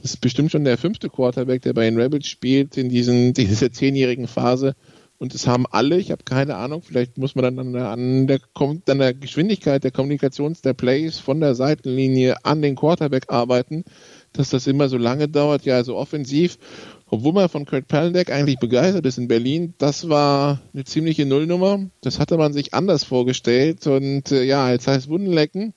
das 0.00 0.12
ist 0.12 0.20
bestimmt 0.20 0.52
schon 0.52 0.62
der 0.62 0.78
fünfte 0.78 1.08
Quarterback, 1.08 1.62
der 1.62 1.72
bei 1.72 1.90
den 1.90 1.98
Rebels 1.98 2.28
spielt 2.28 2.76
in 2.76 2.88
diesen, 2.88 3.32
dieser 3.34 3.72
zehnjährigen 3.72 4.28
Phase, 4.28 4.76
Und 5.20 5.34
es 5.34 5.46
haben 5.46 5.66
alle, 5.70 5.98
ich 5.98 6.12
habe 6.12 6.24
keine 6.24 6.56
Ahnung, 6.56 6.80
vielleicht 6.80 7.18
muss 7.18 7.34
man 7.34 7.44
dann 7.44 7.58
an 7.58 7.72
der, 7.74 7.90
an 7.90 8.26
der, 8.26 8.40
an 8.58 8.98
der 8.98 9.12
Geschwindigkeit 9.12 9.84
der 9.84 9.90
Kommunikations 9.90 10.62
der 10.62 10.72
Plays 10.72 11.18
von 11.18 11.40
der 11.40 11.54
Seitenlinie 11.54 12.42
an 12.42 12.62
den 12.62 12.74
Quarterback 12.74 13.24
arbeiten, 13.28 13.84
dass 14.32 14.48
das 14.48 14.66
immer 14.66 14.88
so 14.88 14.96
lange 14.96 15.28
dauert. 15.28 15.66
Ja, 15.66 15.74
also 15.74 15.98
offensiv, 15.98 16.56
obwohl 17.04 17.34
man 17.34 17.50
von 17.50 17.66
Kurt 17.66 17.86
Palendeck 17.86 18.32
eigentlich 18.32 18.58
begeistert 18.60 19.04
ist 19.04 19.18
in 19.18 19.28
Berlin, 19.28 19.74
das 19.76 20.08
war 20.08 20.62
eine 20.72 20.84
ziemliche 20.84 21.26
Nullnummer. 21.26 21.90
Das 22.00 22.18
hatte 22.18 22.38
man 22.38 22.54
sich 22.54 22.72
anders 22.72 23.04
vorgestellt. 23.04 23.86
Und 23.86 24.32
äh, 24.32 24.44
ja, 24.44 24.72
jetzt 24.72 24.86
heißt 24.86 25.10
Wundenlecken. 25.10 25.74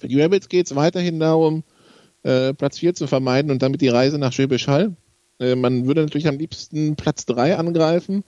Für 0.00 0.08
die 0.08 0.20
Rabbits 0.20 0.48
geht 0.48 0.66
es 0.66 0.74
weiterhin 0.74 1.20
darum, 1.20 1.62
äh, 2.24 2.52
Platz 2.54 2.80
4 2.80 2.94
zu 2.94 3.06
vermeiden 3.06 3.52
und 3.52 3.62
damit 3.62 3.82
die 3.82 3.88
Reise 3.88 4.18
nach 4.18 4.32
Schwäbisch 4.32 4.66
Hall. 4.66 4.96
Äh, 5.38 5.54
man 5.54 5.86
würde 5.86 6.00
natürlich 6.00 6.26
am 6.26 6.38
liebsten 6.38 6.96
Platz 6.96 7.24
3 7.26 7.56
angreifen. 7.56 8.24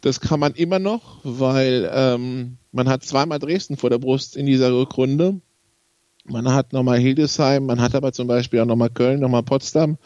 Das 0.00 0.20
kann 0.20 0.40
man 0.40 0.54
immer 0.54 0.78
noch, 0.78 1.18
weil 1.24 1.90
ähm, 1.92 2.58
man 2.72 2.88
hat 2.88 3.04
zweimal 3.04 3.38
Dresden 3.38 3.76
vor 3.76 3.90
der 3.90 3.98
Brust 3.98 4.36
in 4.36 4.46
dieser 4.46 4.72
Rückrunde. 4.72 5.40
Man 6.24 6.52
hat 6.52 6.72
nochmal 6.72 6.98
Hildesheim, 6.98 7.66
man 7.66 7.80
hat 7.80 7.94
aber 7.94 8.12
zum 8.12 8.28
Beispiel 8.28 8.60
auch 8.60 8.66
nochmal 8.66 8.90
Köln, 8.90 9.20
nochmal 9.20 9.42
Potsdam. 9.42 9.96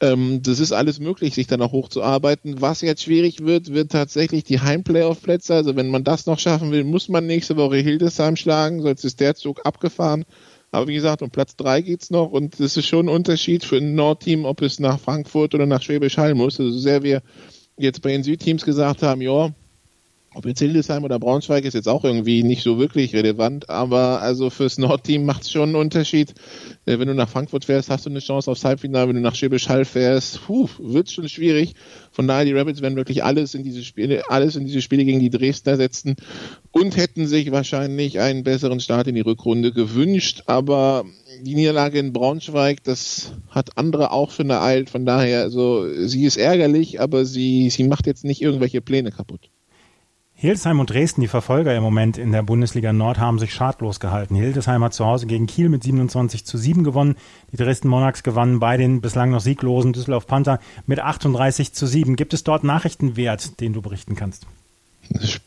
Ähm, 0.00 0.42
das 0.42 0.60
ist 0.60 0.72
alles 0.72 1.00
möglich, 1.00 1.34
sich 1.34 1.46
da 1.46 1.56
noch 1.56 1.72
hochzuarbeiten. 1.72 2.60
Was 2.60 2.82
jetzt 2.82 3.02
schwierig 3.02 3.44
wird, 3.44 3.72
wird 3.72 3.90
tatsächlich 3.90 4.44
die 4.44 4.60
Heimplayoff-Plätze. 4.60 5.54
Also 5.54 5.74
wenn 5.74 5.88
man 5.88 6.04
das 6.04 6.26
noch 6.26 6.38
schaffen 6.38 6.70
will, 6.70 6.84
muss 6.84 7.08
man 7.08 7.26
nächste 7.26 7.56
Woche 7.56 7.76
Hildesheim 7.76 8.36
schlagen, 8.36 8.82
sonst 8.82 9.04
ist 9.04 9.20
der 9.20 9.34
Zug 9.34 9.64
abgefahren. 9.64 10.24
Aber 10.70 10.88
wie 10.88 10.94
gesagt, 10.94 11.22
um 11.22 11.30
Platz 11.30 11.56
3 11.56 11.80
geht's 11.80 12.10
noch 12.10 12.30
und 12.30 12.60
das 12.60 12.76
ist 12.76 12.86
schon 12.86 13.06
ein 13.06 13.14
Unterschied 13.14 13.64
für 13.64 13.76
ein 13.76 13.94
Nordteam, 13.94 14.44
ob 14.44 14.60
es 14.62 14.78
nach 14.78 15.00
Frankfurt 15.00 15.54
oder 15.54 15.64
nach 15.64 15.80
Schwäbisch 15.80 16.18
Hall 16.18 16.34
muss. 16.34 16.60
Also 16.60 16.72
so 16.72 16.78
sehr 16.78 17.02
wir 17.02 17.22
jetzt 17.76 18.02
bei 18.02 18.10
den 18.10 18.22
Südteams 18.22 18.64
gesagt 18.64 19.02
haben, 19.02 19.20
ja, 19.20 19.52
ob 20.36 20.44
jetzt 20.44 20.58
Hildesheim 20.58 21.02
oder 21.02 21.18
Braunschweig 21.18 21.64
ist 21.64 21.72
jetzt 21.72 21.88
auch 21.88 22.04
irgendwie 22.04 22.42
nicht 22.42 22.62
so 22.62 22.78
wirklich 22.78 23.14
relevant, 23.14 23.70
aber 23.70 24.20
also 24.20 24.50
fürs 24.50 24.76
Nordteam 24.76 25.24
macht 25.24 25.44
es 25.44 25.50
schon 25.50 25.70
einen 25.70 25.76
Unterschied. 25.76 26.34
Äh, 26.84 26.98
wenn 26.98 27.08
du 27.08 27.14
nach 27.14 27.30
Frankfurt 27.30 27.64
fährst, 27.64 27.88
hast 27.88 28.04
du 28.04 28.10
eine 28.10 28.18
Chance 28.18 28.50
aufs 28.50 28.62
Halbfinale. 28.62 29.08
Wenn 29.08 29.16
du 29.16 29.22
nach 29.22 29.34
Schwäbisch 29.34 29.70
Hall 29.70 29.86
fährst, 29.86 30.40
wird 30.46 31.10
schon 31.10 31.30
schwierig. 31.30 31.72
Von 32.12 32.28
daher, 32.28 32.44
die 32.44 32.52
Rabbits 32.52 32.82
werden 32.82 32.96
wirklich 32.96 33.24
alles 33.24 33.54
in 33.54 33.62
diese 33.62 33.82
Spiele, 33.82 34.24
alles 34.28 34.56
in 34.56 34.66
diese 34.66 34.82
Spiele 34.82 35.06
gegen 35.06 35.20
die 35.20 35.30
Dresdner 35.30 35.78
setzen 35.78 36.16
und 36.70 36.98
hätten 36.98 37.26
sich 37.26 37.50
wahrscheinlich 37.50 38.20
einen 38.20 38.44
besseren 38.44 38.80
Start 38.80 39.06
in 39.06 39.14
die 39.14 39.22
Rückrunde 39.22 39.72
gewünscht, 39.72 40.42
aber 40.44 41.06
die 41.42 41.54
Niederlage 41.54 41.98
in 41.98 42.12
Braunschweig, 42.12 42.82
das 42.84 43.32
hat 43.50 43.76
andere 43.78 44.12
auch 44.12 44.30
schon 44.30 44.50
ereilt. 44.50 44.90
Von 44.90 45.06
daher, 45.06 45.42
also 45.42 45.86
sie 46.06 46.24
ist 46.24 46.36
ärgerlich, 46.36 47.00
aber 47.00 47.24
sie, 47.24 47.70
sie 47.70 47.84
macht 47.84 48.06
jetzt 48.06 48.24
nicht 48.24 48.42
irgendwelche 48.42 48.80
Pläne 48.80 49.10
kaputt. 49.10 49.50
Hildesheim 50.38 50.80
und 50.80 50.90
Dresden, 50.90 51.22
die 51.22 51.28
Verfolger 51.28 51.74
im 51.74 51.82
Moment 51.82 52.18
in 52.18 52.30
der 52.30 52.42
Bundesliga 52.42 52.92
Nord, 52.92 53.18
haben 53.18 53.38
sich 53.38 53.54
schadlos 53.54 54.00
gehalten. 54.00 54.34
Hildesheim 54.34 54.84
hat 54.84 54.92
zu 54.92 55.06
Hause 55.06 55.26
gegen 55.26 55.46
Kiel 55.46 55.70
mit 55.70 55.82
27 55.82 56.44
zu 56.44 56.58
7 56.58 56.84
gewonnen. 56.84 57.16
Die 57.52 57.56
Dresden 57.56 57.88
Monarchs 57.88 58.22
gewannen 58.22 58.60
bei 58.60 58.76
den 58.76 59.00
bislang 59.00 59.30
noch 59.30 59.40
sieglosen 59.40 59.94
Düsseldorf 59.94 60.26
Panther 60.26 60.60
mit 60.84 61.00
38 61.00 61.72
zu 61.72 61.86
7. 61.86 62.16
Gibt 62.16 62.34
es 62.34 62.44
dort 62.44 62.64
Nachrichtenwert, 62.64 63.60
den 63.60 63.72
du 63.72 63.80
berichten 63.80 64.14
kannst? 64.14 64.46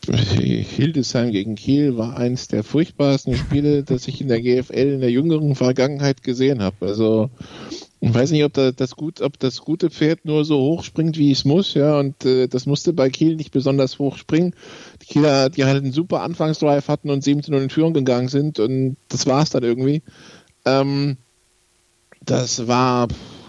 Hildesheim 0.06 1.30
gegen 1.30 1.54
Kiel 1.54 1.96
war 1.96 2.16
eins 2.16 2.48
der 2.48 2.64
furchtbarsten 2.64 3.36
Spiele, 3.36 3.82
das 3.84 4.08
ich 4.08 4.20
in 4.20 4.28
der 4.28 4.40
GFL 4.40 4.94
in 4.94 5.00
der 5.00 5.10
jüngeren 5.10 5.54
Vergangenheit 5.54 6.22
gesehen 6.22 6.62
habe. 6.62 6.86
Also 6.86 7.30
ich 8.00 8.14
weiß 8.14 8.30
nicht, 8.30 8.44
ob 8.44 8.54
da 8.54 8.72
das 8.72 8.96
gut, 8.96 9.20
ob 9.20 9.38
das 9.38 9.60
gute 9.60 9.90
Pferd 9.90 10.24
nur 10.24 10.46
so 10.46 10.58
hoch 10.58 10.84
springt, 10.84 11.18
wie 11.18 11.30
es 11.30 11.44
muss, 11.44 11.74
ja, 11.74 11.98
und 11.98 12.24
äh, 12.24 12.48
das 12.48 12.64
musste 12.64 12.94
bei 12.94 13.10
Kiel 13.10 13.36
nicht 13.36 13.50
besonders 13.50 13.98
hoch 13.98 14.16
springen. 14.16 14.54
Die 15.02 15.06
Kieler, 15.06 15.50
die 15.50 15.64
halt 15.64 15.82
einen 15.82 15.92
super 15.92 16.22
Anfangsdrive 16.22 16.88
hatten 16.88 17.10
und 17.10 17.22
17 17.22 17.52
in 17.52 17.68
Führung 17.68 17.92
gegangen 17.92 18.28
sind 18.28 18.58
und 18.58 18.96
das 19.08 19.26
war's 19.26 19.50
dann 19.50 19.64
irgendwie. 19.64 20.02
Ähm, 20.64 21.18
das 22.24 22.66
war, 22.66 23.08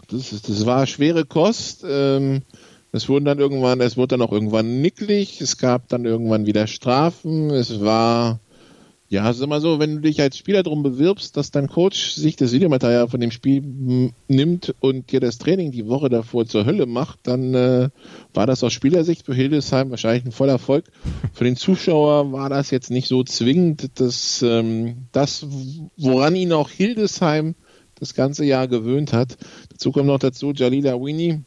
das, 0.10 0.41
das 0.41 0.65
war 0.65 0.86
schwere 0.86 1.25
Kost. 1.25 1.86
Ähm, 1.88 2.41
es 2.91 3.10
wurden 3.10 3.25
dann 3.25 3.39
irgendwann, 3.39 3.81
es 3.81 3.98
wurde 3.98 4.17
dann 4.17 4.21
auch 4.21 4.31
irgendwann 4.31 4.81
nicklig, 4.81 5.41
es 5.41 5.57
gab 5.57 5.88
dann 5.88 6.05
irgendwann 6.05 6.45
wieder 6.45 6.67
Strafen, 6.67 7.50
es 7.50 7.81
war 7.81 8.39
ja, 9.12 9.29
ist 9.29 9.41
immer 9.41 9.60
so, 9.60 9.77
wenn 9.77 9.95
du 9.95 10.00
dich 10.00 10.21
als 10.21 10.38
Spieler 10.38 10.63
darum 10.63 10.83
bewirbst, 10.83 11.36
dass 11.36 11.51
dein 11.51 11.67
Coach 11.67 12.12
sich 12.12 12.38
das 12.38 12.53
Videomaterial 12.53 13.10
von 13.10 13.19
dem 13.19 13.31
Spiel 13.31 14.13
nimmt 14.29 14.73
und 14.80 15.12
dir 15.12 15.19
das 15.19 15.38
Training 15.38 15.73
die 15.73 15.86
Woche 15.86 16.08
davor 16.08 16.45
zur 16.45 16.65
Hölle 16.65 16.86
macht, 16.86 17.19
dann 17.23 17.54
äh, 17.54 17.89
war 18.34 18.47
das 18.47 18.63
aus 18.63 18.71
Spielersicht 18.71 19.25
für 19.25 19.36
Hildesheim 19.36 19.89
wahrscheinlich 19.89 20.23
ein 20.23 20.32
voller 20.32 20.54
Erfolg. 20.54 20.86
Für 21.34 21.43
den 21.43 21.58
Zuschauer 21.58 22.32
war 22.32 22.47
das 22.47 22.71
jetzt 22.71 22.89
nicht 22.89 23.10
so 23.10 23.21
zwingend, 23.25 23.99
dass 23.99 24.41
ähm, 24.43 25.08
das, 25.12 25.45
woran 25.97 26.38
ihn 26.38 26.54
auch 26.54 26.69
Hildesheim 26.69 27.56
das 27.95 28.13
ganze 28.13 28.45
Jahr 28.45 28.69
gewöhnt 28.69 29.12
hat. 29.12 29.38
Dazu 29.71 29.91
kommt 29.91 30.08
noch 30.08 30.19
dazu 30.19 30.54
Jalila 30.54 30.93
Winnie, 30.93 31.43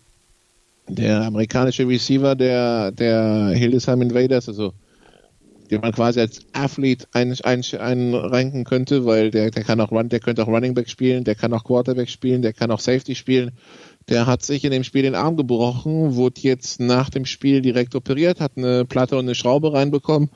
der 0.89 1.23
amerikanische 1.23 1.89
Receiver 1.89 2.35
der, 2.35 2.93
der 2.93 3.51
Hildesheim 3.55 4.03
Invaders, 4.03 4.49
also 4.49 4.73
den 5.71 5.81
man 5.81 5.93
quasi 5.93 6.21
als 6.21 6.41
Athlet 6.53 7.09
ein, 7.13 7.35
ein, 7.43 7.63
einranken 7.81 8.65
könnte, 8.65 9.07
weil 9.07 9.31
der, 9.31 9.51
der 9.51 9.65
kann 9.65 9.81
auch 9.81 9.91
Run, 9.91 10.09
der 10.09 10.21
könnte 10.21 10.43
auch 10.43 10.49
Running 10.49 10.75
Back 10.75 10.91
spielen, 10.91 11.25
der 11.25 11.35
kann 11.35 11.53
auch 11.55 11.65
Quarterback 11.65 12.11
spielen, 12.11 12.43
der 12.43 12.53
kann 12.53 12.71
auch 12.71 12.81
Safety 12.81 13.15
spielen. 13.15 13.53
Der 14.09 14.27
hat 14.27 14.43
sich 14.43 14.65
in 14.65 14.71
dem 14.71 14.85
Spiel 14.85 15.03
den 15.03 15.15
Arm 15.15 15.37
gebrochen, 15.37 16.17
wurde 16.17 16.43
jetzt 16.43 16.81
nach 16.81 17.09
dem 17.09 17.25
Spiel 17.25 17.63
direkt 17.63 17.95
operiert, 17.95 18.41
hat 18.41 18.53
eine 18.57 18.85
Platte 18.85 19.17
und 19.17 19.25
eine 19.25 19.35
Schraube 19.35 19.73
reinbekommen. 19.73 20.29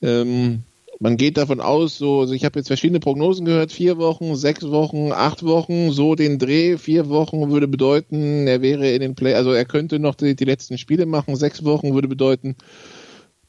Ähm, 0.00 0.62
man 0.98 1.16
geht 1.16 1.36
davon 1.36 1.60
aus, 1.60 1.98
so, 1.98 2.20
also 2.20 2.32
ich 2.34 2.44
habe 2.44 2.58
jetzt 2.58 2.68
verschiedene 2.68 3.00
Prognosen 3.00 3.44
gehört, 3.44 3.72
vier 3.72 3.98
Wochen, 3.98 4.34
sechs 4.36 4.62
Wochen, 4.62 5.12
acht 5.12 5.44
Wochen, 5.44 5.90
so 5.92 6.14
den 6.14 6.38
Dreh, 6.38 6.78
vier 6.78 7.08
Wochen 7.08 7.50
würde 7.50 7.68
bedeuten, 7.68 8.46
er 8.46 8.62
wäre 8.62 8.90
in 8.90 9.00
den 9.00 9.14
Play, 9.14 9.34
also 9.34 9.52
er 9.52 9.64
könnte 9.64 9.98
noch 9.98 10.14
die, 10.14 10.34
die 10.34 10.44
letzten 10.44 10.78
Spiele 10.78 11.06
machen, 11.06 11.36
sechs 11.36 11.64
Wochen 11.64 11.94
würde 11.94 12.08
bedeuten, 12.08 12.56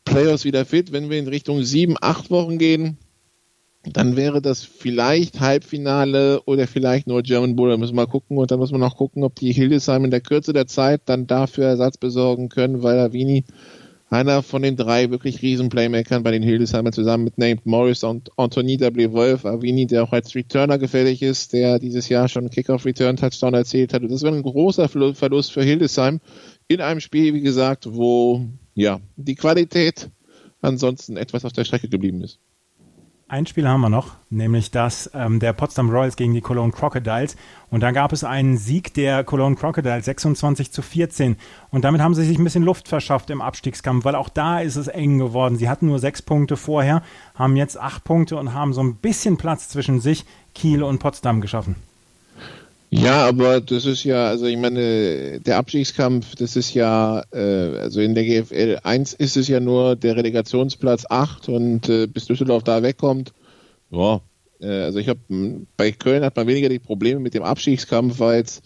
Playoffs 0.07 0.45
wieder 0.45 0.65
fit. 0.65 0.91
Wenn 0.91 1.09
wir 1.09 1.19
in 1.19 1.27
Richtung 1.27 1.63
sieben, 1.63 1.95
acht 1.99 2.31
Wochen 2.31 2.57
gehen, 2.57 2.97
dann 3.83 4.15
wäre 4.15 4.41
das 4.41 4.63
vielleicht 4.63 5.39
Halbfinale 5.39 6.41
oder 6.41 6.67
vielleicht 6.67 7.07
nur 7.07 7.21
German 7.21 7.55
Bowl. 7.55 7.69
Da 7.69 7.77
müssen 7.77 7.93
wir 7.93 8.05
mal 8.05 8.11
gucken 8.11 8.37
und 8.37 8.51
dann 8.51 8.59
muss 8.59 8.71
man 8.71 8.81
noch 8.81 8.97
gucken, 8.97 9.23
ob 9.23 9.35
die 9.35 9.51
Hildesheim 9.51 10.05
in 10.05 10.11
der 10.11 10.21
Kürze 10.21 10.53
der 10.53 10.67
Zeit 10.67 11.01
dann 11.05 11.27
dafür 11.27 11.65
Ersatz 11.65 11.97
besorgen 11.97 12.49
können, 12.49 12.83
weil 12.83 12.99
Avini 12.99 13.45
einer 14.09 14.41
von 14.41 14.61
den 14.61 14.77
drei 14.77 15.09
wirklich 15.09 15.41
riesen 15.41 15.69
Playmakern 15.69 16.23
bei 16.23 16.31
den 16.31 16.43
Hildesheimer 16.43 16.91
zusammen 16.91 17.25
mit 17.25 17.37
Named 17.37 17.65
Morris 17.65 18.03
und 18.03 18.29
Anthony 18.37 18.79
W. 18.79 19.11
Wolf, 19.11 19.45
Avini, 19.45 19.85
der 19.85 20.03
auch 20.03 20.13
als 20.13 20.33
Returner 20.33 20.77
gefährlich 20.77 21.21
ist, 21.21 21.53
der 21.53 21.79
dieses 21.79 22.07
Jahr 22.07 22.29
schon 22.29 22.49
Kickoff-Return-Touchdown 22.49 23.53
erzählt 23.53 23.93
hat. 23.93 24.03
Und 24.03 24.11
das 24.11 24.23
wäre 24.23 24.35
ein 24.35 24.43
großer 24.43 24.87
Verlust 24.87 25.51
für 25.51 25.63
Hildesheim 25.63 26.21
in 26.67 26.81
einem 26.81 27.01
Spiel, 27.01 27.33
wie 27.33 27.41
gesagt, 27.41 27.85
wo 27.93 28.47
ja, 28.75 29.01
die 29.17 29.35
Qualität 29.35 30.09
ansonsten 30.61 31.17
etwas 31.17 31.45
auf 31.45 31.53
der 31.53 31.65
Strecke 31.65 31.89
geblieben 31.89 32.21
ist. 32.21 32.39
Ein 33.29 33.45
Spiel 33.45 33.67
haben 33.67 33.81
wir 33.81 33.89
noch, 33.89 34.13
nämlich 34.29 34.71
das 34.71 35.11
ähm, 35.13 35.41
der 35.41 35.51
Potsdam 35.51 35.89
Royals 35.89 36.15
gegen 36.15 36.33
die 36.33 36.39
Cologne 36.39 36.71
Crocodiles. 36.71 37.35
Und 37.69 37.81
da 37.81 37.91
gab 37.91 38.13
es 38.13 38.23
einen 38.23 38.55
Sieg 38.55 38.93
der 38.93 39.25
Cologne 39.25 39.57
Crocodiles 39.57 40.05
26 40.05 40.71
zu 40.71 40.81
14. 40.81 41.35
Und 41.69 41.83
damit 41.83 41.99
haben 41.99 42.15
sie 42.15 42.23
sich 42.23 42.37
ein 42.39 42.45
bisschen 42.45 42.63
Luft 42.63 42.87
verschafft 42.87 43.29
im 43.29 43.41
Abstiegskampf, 43.41 44.05
weil 44.05 44.15
auch 44.15 44.29
da 44.29 44.61
ist 44.61 44.77
es 44.77 44.87
eng 44.87 45.17
geworden. 45.17 45.57
Sie 45.57 45.67
hatten 45.67 45.87
nur 45.87 45.99
sechs 45.99 46.21
Punkte 46.21 46.55
vorher, 46.55 47.03
haben 47.35 47.57
jetzt 47.57 47.77
acht 47.77 48.05
Punkte 48.05 48.37
und 48.37 48.53
haben 48.53 48.71
so 48.71 48.81
ein 48.81 48.95
bisschen 48.95 49.35
Platz 49.35 49.67
zwischen 49.67 49.99
sich, 49.99 50.23
Kiel 50.55 50.81
und 50.81 50.99
Potsdam 50.99 51.41
geschaffen. 51.41 51.75
Ja, 52.89 53.27
aber 53.27 53.59
das 53.59 53.85
ist 53.85 54.05
ja, 54.05 54.27
also 54.27 54.45
ich 54.45 54.57
meine, 54.57 55.41
der 55.41 55.57
Abstiegskampf, 55.57 56.35
das 56.35 56.55
ist 56.55 56.73
ja, 56.73 57.21
äh, 57.33 57.77
also 57.79 57.99
in 57.99 58.15
der 58.15 58.23
GFL 58.23 58.79
1 58.81 59.13
ist 59.13 59.35
es 59.35 59.49
ja 59.49 59.59
nur 59.59 59.97
der 59.97 60.15
Relegationsplatz 60.15 61.05
8 61.09 61.49
und 61.49 61.89
äh, 61.89 62.07
bis 62.07 62.25
Düsseldorf 62.25 62.63
da 62.63 62.83
wegkommt, 62.83 63.33
ja, 63.91 64.21
äh, 64.61 64.83
also 64.83 64.99
ich 64.99 65.09
habe, 65.09 65.19
bei 65.75 65.91
Köln 65.91 66.23
hat 66.23 66.35
man 66.35 66.47
weniger 66.47 66.69
die 66.69 66.79
Probleme 66.79 67.19
mit 67.19 67.33
dem 67.33 67.43
Abstiegskampf, 67.43 68.19
weil 68.19 68.37
jetzt, 68.37 68.63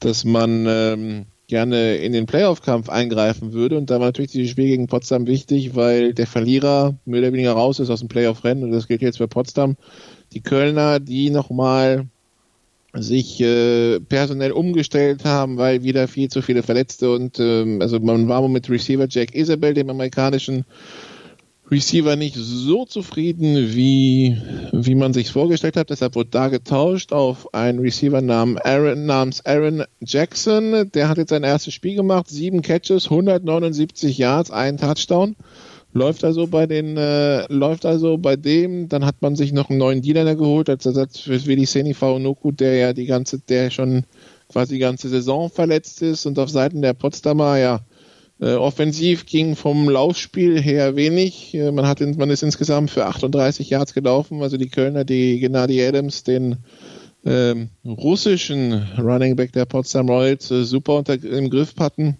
dass 0.00 0.24
man 0.24 0.66
ähm, 0.68 1.26
gerne 1.46 1.96
in 1.96 2.12
den 2.12 2.26
Playoff-Kampf 2.26 2.88
eingreifen 2.88 3.52
würde. 3.52 3.76
Und 3.76 3.90
da 3.90 3.98
war 3.98 4.06
natürlich 4.06 4.30
dieses 4.32 4.50
Spiel 4.50 4.68
gegen 4.68 4.86
Potsdam 4.86 5.26
wichtig, 5.26 5.74
weil 5.74 6.14
der 6.14 6.26
Verlierer 6.26 6.94
mehr 7.04 7.20
oder 7.20 7.32
weniger 7.32 7.52
raus 7.52 7.80
ist 7.80 7.90
aus 7.90 8.00
dem 8.00 8.08
Playoff-Rennen. 8.08 8.62
Und 8.62 8.72
das 8.72 8.86
gilt 8.86 9.02
jetzt 9.02 9.18
für 9.18 9.28
Potsdam. 9.28 9.76
Die 10.32 10.42
Kölner, 10.42 11.00
die 11.00 11.30
nochmal 11.30 12.06
sich 12.94 13.40
äh, 13.40 14.00
personell 14.00 14.52
umgestellt 14.52 15.24
haben, 15.24 15.58
weil 15.58 15.82
wieder 15.82 16.08
viel 16.08 16.28
zu 16.28 16.42
viele 16.42 16.62
Verletzte 16.62 17.12
und 17.12 17.38
ähm, 17.38 17.80
also 17.80 18.00
man 18.00 18.28
war 18.28 18.46
mit 18.48 18.68
Receiver 18.68 19.06
Jack 19.08 19.34
Isabel, 19.34 19.74
dem 19.74 19.90
amerikanischen 19.90 20.64
Receiver 21.70 22.16
nicht 22.16 22.34
so 22.36 22.84
zufrieden, 22.84 23.74
wie, 23.74 24.36
wie 24.72 24.96
man 24.96 25.12
sich 25.12 25.30
vorgestellt 25.30 25.76
hat. 25.76 25.90
Deshalb 25.90 26.16
wurde 26.16 26.30
da 26.30 26.48
getauscht 26.48 27.12
auf 27.12 27.54
einen 27.54 27.78
Receiver 27.78 28.20
namens 28.20 28.60
Aaron, 28.62 29.06
namens 29.06 29.46
Aaron 29.46 29.84
Jackson. 30.00 30.90
Der 30.92 31.08
hat 31.08 31.18
jetzt 31.18 31.30
sein 31.30 31.44
erstes 31.44 31.72
Spiel 31.72 31.94
gemacht. 31.94 32.28
Sieben 32.28 32.62
Catches, 32.62 33.04
179 33.04 34.18
Yards, 34.18 34.50
ein 34.50 34.78
Touchdown. 34.78 35.36
Läuft 35.92 36.24
also 36.24 36.46
bei 36.46 36.66
den, 36.66 36.96
äh, 36.96 37.52
läuft 37.52 37.84
also 37.84 38.16
bei 38.16 38.36
dem. 38.36 38.88
Dann 38.88 39.04
hat 39.04 39.16
man 39.20 39.34
sich 39.34 39.52
noch 39.52 39.70
einen 39.70 39.78
neuen 39.78 40.02
D-Liner 40.02 40.36
geholt 40.36 40.68
als 40.68 40.86
Ersatz 40.86 41.20
für 41.20 41.38
Seni 41.38 41.94
Faunuku, 41.94 42.52
der 42.52 42.76
ja 42.76 42.92
die 42.92 43.06
ganze, 43.06 43.40
der 43.40 43.70
schon 43.70 44.04
quasi 44.48 44.74
die 44.74 44.80
ganze 44.80 45.08
Saison 45.08 45.50
verletzt 45.50 46.02
ist 46.02 46.26
und 46.26 46.38
auf 46.38 46.50
Seiten 46.50 46.82
der 46.82 46.92
Potsdamer, 46.92 47.58
ja, 47.58 47.80
äh, 48.40 48.54
offensiv 48.54 49.26
ging 49.26 49.54
vom 49.54 49.88
Laufspiel 49.88 50.60
her 50.60 50.96
wenig. 50.96 51.54
Äh, 51.54 51.72
man, 51.72 51.86
hat 51.86 52.00
in, 52.00 52.16
man 52.16 52.30
ist 52.30 52.42
insgesamt 52.42 52.90
für 52.90 53.06
38 53.06 53.68
Yards 53.68 53.92
gelaufen. 53.92 54.42
Also 54.42 54.56
die 54.56 54.70
Kölner, 54.70 55.04
die 55.04 55.40
Gennady 55.40 55.84
Adams, 55.84 56.24
den 56.24 56.56
ähm, 57.24 57.68
russischen 57.84 58.88
Running 58.98 59.36
Back 59.36 59.52
der 59.52 59.66
Potsdam 59.66 60.08
Royals, 60.08 60.50
äh, 60.50 60.64
super 60.64 60.96
unter, 60.96 61.22
im 61.22 61.50
Griff 61.50 61.74
hatten. 61.78 62.16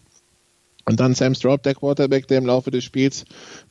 Und 0.90 0.98
dann 0.98 1.14
Sam 1.14 1.36
Straub, 1.36 1.62
der 1.62 1.76
Quarterback, 1.76 2.26
der 2.26 2.38
im 2.38 2.46
Laufe 2.46 2.72
des 2.72 2.82
Spiels 2.82 3.24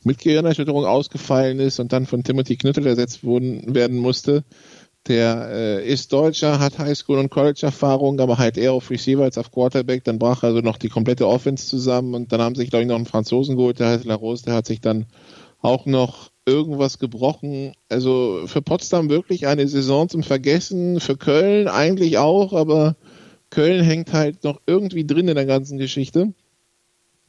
mit 0.05 0.19
Gehirnerschütterung 0.19 0.85
ausgefallen 0.85 1.59
ist 1.59 1.81
und 1.81 1.91
dann 1.91 2.05
von 2.05 2.23
Timothy 2.23 2.55
Knüttel 2.55 2.87
ersetzt 2.87 3.25
wurden, 3.25 3.75
werden 3.75 3.97
musste. 3.97 4.45
Der 5.05 5.49
äh, 5.51 5.85
ist 5.85 6.13
Deutscher, 6.13 6.59
hat 6.59 6.79
Highschool- 6.79 7.19
und 7.19 7.29
College-Erfahrung, 7.29 8.21
aber 8.21 8.37
halt 8.37 8.57
eher 8.57 8.71
auf 8.71 8.89
Receiver 8.89 9.23
als 9.23 9.37
auf 9.37 9.51
Quarterback. 9.51 10.05
Dann 10.05 10.17
brach 10.17 10.43
also 10.43 10.61
noch 10.61 10.77
die 10.77 10.87
komplette 10.87 11.27
Offense 11.27 11.67
zusammen 11.67 12.15
und 12.15 12.31
dann 12.31 12.39
haben 12.39 12.55
sich, 12.55 12.69
glaube 12.69 12.83
ich, 12.83 12.87
noch 12.87 12.95
einen 12.95 13.05
Franzosen 13.05 13.57
geholt, 13.57 13.81
der 13.81 13.89
heißt 13.89 14.05
Larose, 14.05 14.45
der 14.45 14.53
hat 14.53 14.65
sich 14.65 14.79
dann 14.79 15.05
auch 15.59 15.85
noch 15.85 16.31
irgendwas 16.45 16.99
gebrochen. 16.99 17.73
Also 17.89 18.43
für 18.45 18.61
Potsdam 18.61 19.09
wirklich 19.09 19.45
eine 19.45 19.67
Saison 19.67 20.07
zum 20.07 20.23
Vergessen, 20.23 21.01
für 21.01 21.17
Köln 21.17 21.67
eigentlich 21.67 22.17
auch, 22.17 22.53
aber 22.53 22.95
Köln 23.49 23.83
hängt 23.83 24.13
halt 24.13 24.45
noch 24.45 24.61
irgendwie 24.65 25.05
drin 25.05 25.27
in 25.27 25.35
der 25.35 25.45
ganzen 25.45 25.77
Geschichte 25.77 26.33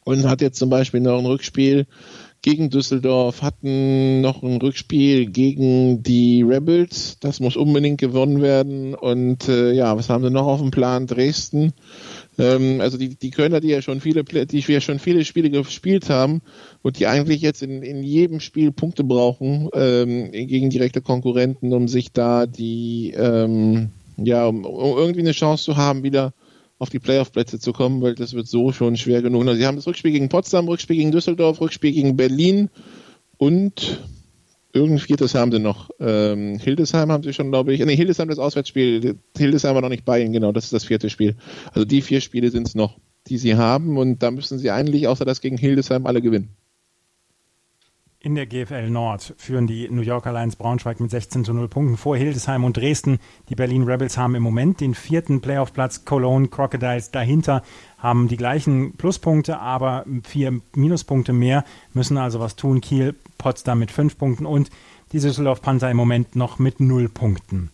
und 0.04 0.28
hat 0.28 0.40
jetzt 0.40 0.58
zum 0.58 0.70
Beispiel 0.70 1.00
noch 1.00 1.18
ein 1.18 1.26
Rückspiel 1.26 1.86
gegen 2.42 2.70
Düsseldorf, 2.70 3.42
hatten 3.42 4.22
noch 4.22 4.42
ein 4.42 4.56
Rückspiel 4.56 5.26
gegen 5.26 6.02
die 6.02 6.42
Rebels. 6.42 7.18
Das 7.20 7.38
muss 7.38 7.56
unbedingt 7.56 8.00
gewonnen 8.00 8.40
werden. 8.40 8.94
Und 8.94 9.48
äh, 9.48 9.72
ja, 9.72 9.96
was 9.96 10.08
haben 10.08 10.24
sie 10.24 10.30
noch 10.30 10.46
auf 10.46 10.60
dem 10.60 10.70
Plan? 10.70 11.06
Dresden. 11.06 11.74
Ähm, 12.38 12.80
also 12.80 12.96
die, 12.96 13.14
die 13.16 13.30
Kölner, 13.30 13.60
die 13.60 13.68
ja 13.68 13.82
schon 13.82 14.00
viele, 14.00 14.24
die 14.24 14.60
ja 14.60 14.80
schon 14.80 14.98
viele 14.98 15.24
Spiele 15.26 15.50
gespielt 15.50 16.08
haben 16.08 16.40
und 16.80 16.98
die 16.98 17.06
eigentlich 17.06 17.42
jetzt 17.42 17.62
in, 17.62 17.82
in 17.82 18.02
jedem 18.02 18.40
Spiel 18.40 18.72
Punkte 18.72 19.04
brauchen 19.04 19.68
ähm, 19.74 20.32
gegen 20.32 20.70
direkte 20.70 21.02
Konkurrenten, 21.02 21.74
um 21.74 21.88
sich 21.88 22.12
da 22.12 22.46
die 22.46 23.12
ähm, 23.16 23.90
ja, 24.16 24.46
um, 24.46 24.64
um 24.64 24.98
irgendwie 24.98 25.20
eine 25.20 25.32
Chance 25.32 25.64
zu 25.64 25.76
haben, 25.76 26.02
wieder 26.02 26.32
auf 26.80 26.88
die 26.88 26.98
Playoff-Plätze 26.98 27.60
zu 27.60 27.72
kommen, 27.72 28.00
weil 28.00 28.14
das 28.14 28.32
wird 28.32 28.48
so 28.48 28.72
schon 28.72 28.96
schwer 28.96 29.20
genug. 29.20 29.46
Also 29.46 29.60
sie 29.60 29.66
haben 29.66 29.76
das 29.76 29.86
Rückspiel 29.86 30.12
gegen 30.12 30.30
Potsdam, 30.30 30.66
Rückspiel 30.66 30.96
gegen 30.96 31.12
Düsseldorf, 31.12 31.60
Rückspiel 31.60 31.92
gegen 31.92 32.16
Berlin 32.16 32.70
und 33.36 34.00
irgendwie 34.72 35.00
viertes 35.00 35.34
haben 35.34 35.52
sie 35.52 35.58
noch. 35.58 35.90
Ähm, 36.00 36.58
Hildesheim 36.58 37.12
haben 37.12 37.22
sie 37.22 37.34
schon, 37.34 37.50
glaube 37.50 37.74
ich. 37.74 37.84
Nee, 37.84 37.96
Hildesheim 37.96 38.28
das 38.28 38.38
Auswärtsspiel. 38.38 39.18
Hildesheim 39.36 39.74
war 39.74 39.82
noch 39.82 39.90
nicht 39.90 40.06
bei 40.06 40.22
ihnen, 40.22 40.32
genau, 40.32 40.52
das 40.52 40.64
ist 40.64 40.72
das 40.72 40.84
vierte 40.84 41.10
Spiel. 41.10 41.36
Also 41.72 41.84
die 41.84 42.00
vier 42.00 42.22
Spiele 42.22 42.50
sind 42.50 42.66
es 42.66 42.74
noch, 42.74 42.98
die 43.26 43.36
sie 43.36 43.56
haben 43.56 43.98
und 43.98 44.22
da 44.22 44.30
müssen 44.30 44.58
sie 44.58 44.70
eigentlich, 44.70 45.06
außer 45.06 45.26
das 45.26 45.42
gegen 45.42 45.58
Hildesheim, 45.58 46.06
alle 46.06 46.22
gewinnen. 46.22 46.48
In 48.22 48.34
der 48.34 48.44
GFL 48.44 48.90
Nord 48.90 49.32
führen 49.38 49.66
die 49.66 49.88
New 49.88 50.02
Yorker 50.02 50.30
Lions 50.34 50.54
Braunschweig 50.54 51.00
mit 51.00 51.10
16 51.10 51.42
zu 51.46 51.54
0 51.54 51.68
Punkten 51.68 51.96
vor 51.96 52.18
Hildesheim 52.18 52.64
und 52.64 52.76
Dresden. 52.76 53.18
Die 53.48 53.54
Berlin 53.54 53.84
Rebels 53.84 54.18
haben 54.18 54.34
im 54.34 54.42
Moment 54.42 54.82
den 54.82 54.94
vierten 54.94 55.40
Playoff-Platz. 55.40 56.04
Cologne 56.04 56.48
Crocodiles 56.48 57.12
dahinter 57.12 57.62
haben 57.96 58.28
die 58.28 58.36
gleichen 58.36 58.92
Pluspunkte, 58.92 59.58
aber 59.58 60.04
vier 60.22 60.60
Minuspunkte 60.74 61.32
mehr, 61.32 61.64
müssen 61.94 62.18
also 62.18 62.40
was 62.40 62.56
tun. 62.56 62.82
Kiel, 62.82 63.14
Potsdam 63.38 63.78
mit 63.78 63.90
fünf 63.90 64.18
Punkten 64.18 64.44
und 64.44 64.68
die 65.12 65.18
Düsseldorf 65.20 65.62
Panther 65.62 65.90
im 65.90 65.96
Moment 65.96 66.36
noch 66.36 66.58
mit 66.58 66.78
null 66.78 67.08
Punkten. 67.08 67.70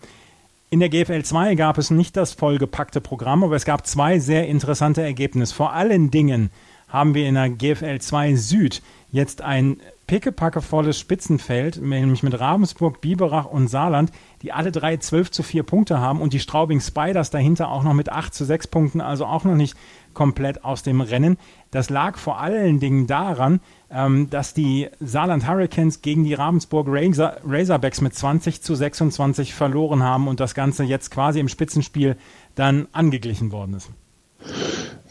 In 0.70 0.78
der 0.78 0.90
GFL 0.90 1.24
2 1.24 1.56
gab 1.56 1.76
es 1.76 1.90
nicht 1.90 2.16
das 2.16 2.34
vollgepackte 2.34 3.00
Programm, 3.00 3.42
aber 3.42 3.56
es 3.56 3.64
gab 3.64 3.84
zwei 3.84 4.20
sehr 4.20 4.46
interessante 4.46 5.02
Ergebnisse. 5.02 5.56
Vor 5.56 5.72
allen 5.72 6.12
Dingen 6.12 6.50
haben 6.86 7.14
wir 7.14 7.26
in 7.28 7.34
der 7.34 7.48
GFL 7.48 7.98
2 7.98 8.36
Süd 8.36 8.80
jetzt 9.10 9.42
ein 9.42 9.80
pickepackevolles 10.06 10.98
Spitzenfeld, 10.98 11.82
nämlich 11.82 12.22
mit 12.22 12.38
Ravensburg, 12.38 13.00
Biberach 13.00 13.46
und 13.46 13.68
Saarland, 13.68 14.12
die 14.42 14.52
alle 14.52 14.70
drei 14.70 14.96
12 14.96 15.30
zu 15.30 15.42
4 15.42 15.64
Punkte 15.64 16.00
haben 16.00 16.20
und 16.20 16.32
die 16.32 16.40
Straubing 16.40 16.80
Spiders 16.80 17.30
dahinter 17.30 17.70
auch 17.70 17.82
noch 17.82 17.92
mit 17.92 18.10
8 18.10 18.32
zu 18.32 18.44
6 18.44 18.68
Punkten, 18.68 19.00
also 19.00 19.26
auch 19.26 19.44
noch 19.44 19.56
nicht 19.56 19.76
komplett 20.14 20.64
aus 20.64 20.82
dem 20.82 21.00
Rennen. 21.00 21.38
Das 21.70 21.90
lag 21.90 22.18
vor 22.18 22.40
allen 22.40 22.78
Dingen 22.78 23.06
daran, 23.06 23.60
ähm, 23.90 24.30
dass 24.30 24.54
die 24.54 24.88
Saarland 25.00 25.46
Hurricanes 25.48 26.02
gegen 26.02 26.24
die 26.24 26.34
Ravensburg 26.34 26.86
Razor, 26.88 27.36
Razorbacks 27.44 28.00
mit 28.00 28.14
20 28.14 28.62
zu 28.62 28.74
26 28.74 29.54
verloren 29.54 30.02
haben 30.02 30.28
und 30.28 30.40
das 30.40 30.54
Ganze 30.54 30.84
jetzt 30.84 31.10
quasi 31.10 31.40
im 31.40 31.48
Spitzenspiel 31.48 32.16
dann 32.54 32.86
angeglichen 32.92 33.52
worden 33.52 33.74
ist. 33.74 33.90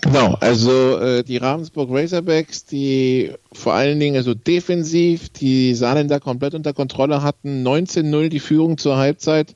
Genau, 0.06 0.38
also 0.40 1.00
äh, 1.00 1.24
die 1.24 1.38
Ravensburg 1.38 1.90
Razorbacks, 1.92 2.66
die 2.66 3.32
vor 3.52 3.74
allen 3.74 4.00
Dingen 4.00 4.16
also 4.16 4.36
defensiv 4.36 5.30
die 5.30 5.74
Saarländer 5.74 6.20
komplett 6.20 6.54
unter 6.54 6.74
Kontrolle 6.74 7.24
hatten, 7.24 7.68
19-0 7.68 8.30
die 8.30 8.40
Führung 8.40 8.78
zur 8.78 8.98
Halbzeit 8.98 9.56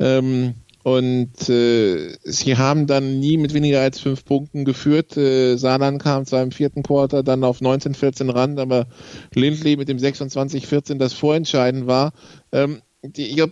ähm, 0.00 0.54
und 0.82 1.48
äh, 1.48 2.16
sie 2.24 2.56
haben 2.58 2.88
dann 2.88 3.20
nie 3.20 3.36
mit 3.36 3.54
weniger 3.54 3.82
als 3.82 4.00
fünf 4.00 4.24
Punkten 4.24 4.64
geführt. 4.64 5.16
Äh, 5.16 5.56
Saarland 5.56 6.02
kam 6.02 6.26
zwar 6.26 6.42
im 6.42 6.50
vierten 6.50 6.82
Quarter 6.82 7.22
dann 7.22 7.44
auf 7.44 7.60
19-14 7.60 8.34
ran, 8.34 8.58
aber 8.58 8.88
Lindley 9.32 9.76
mit 9.76 9.88
dem 9.88 9.98
26-14 9.98 10.98
das 10.98 11.12
vorentscheidend 11.12 11.86
war. 11.86 12.12
Ähm, 12.50 12.82
die, 13.02 13.26
ich, 13.30 13.42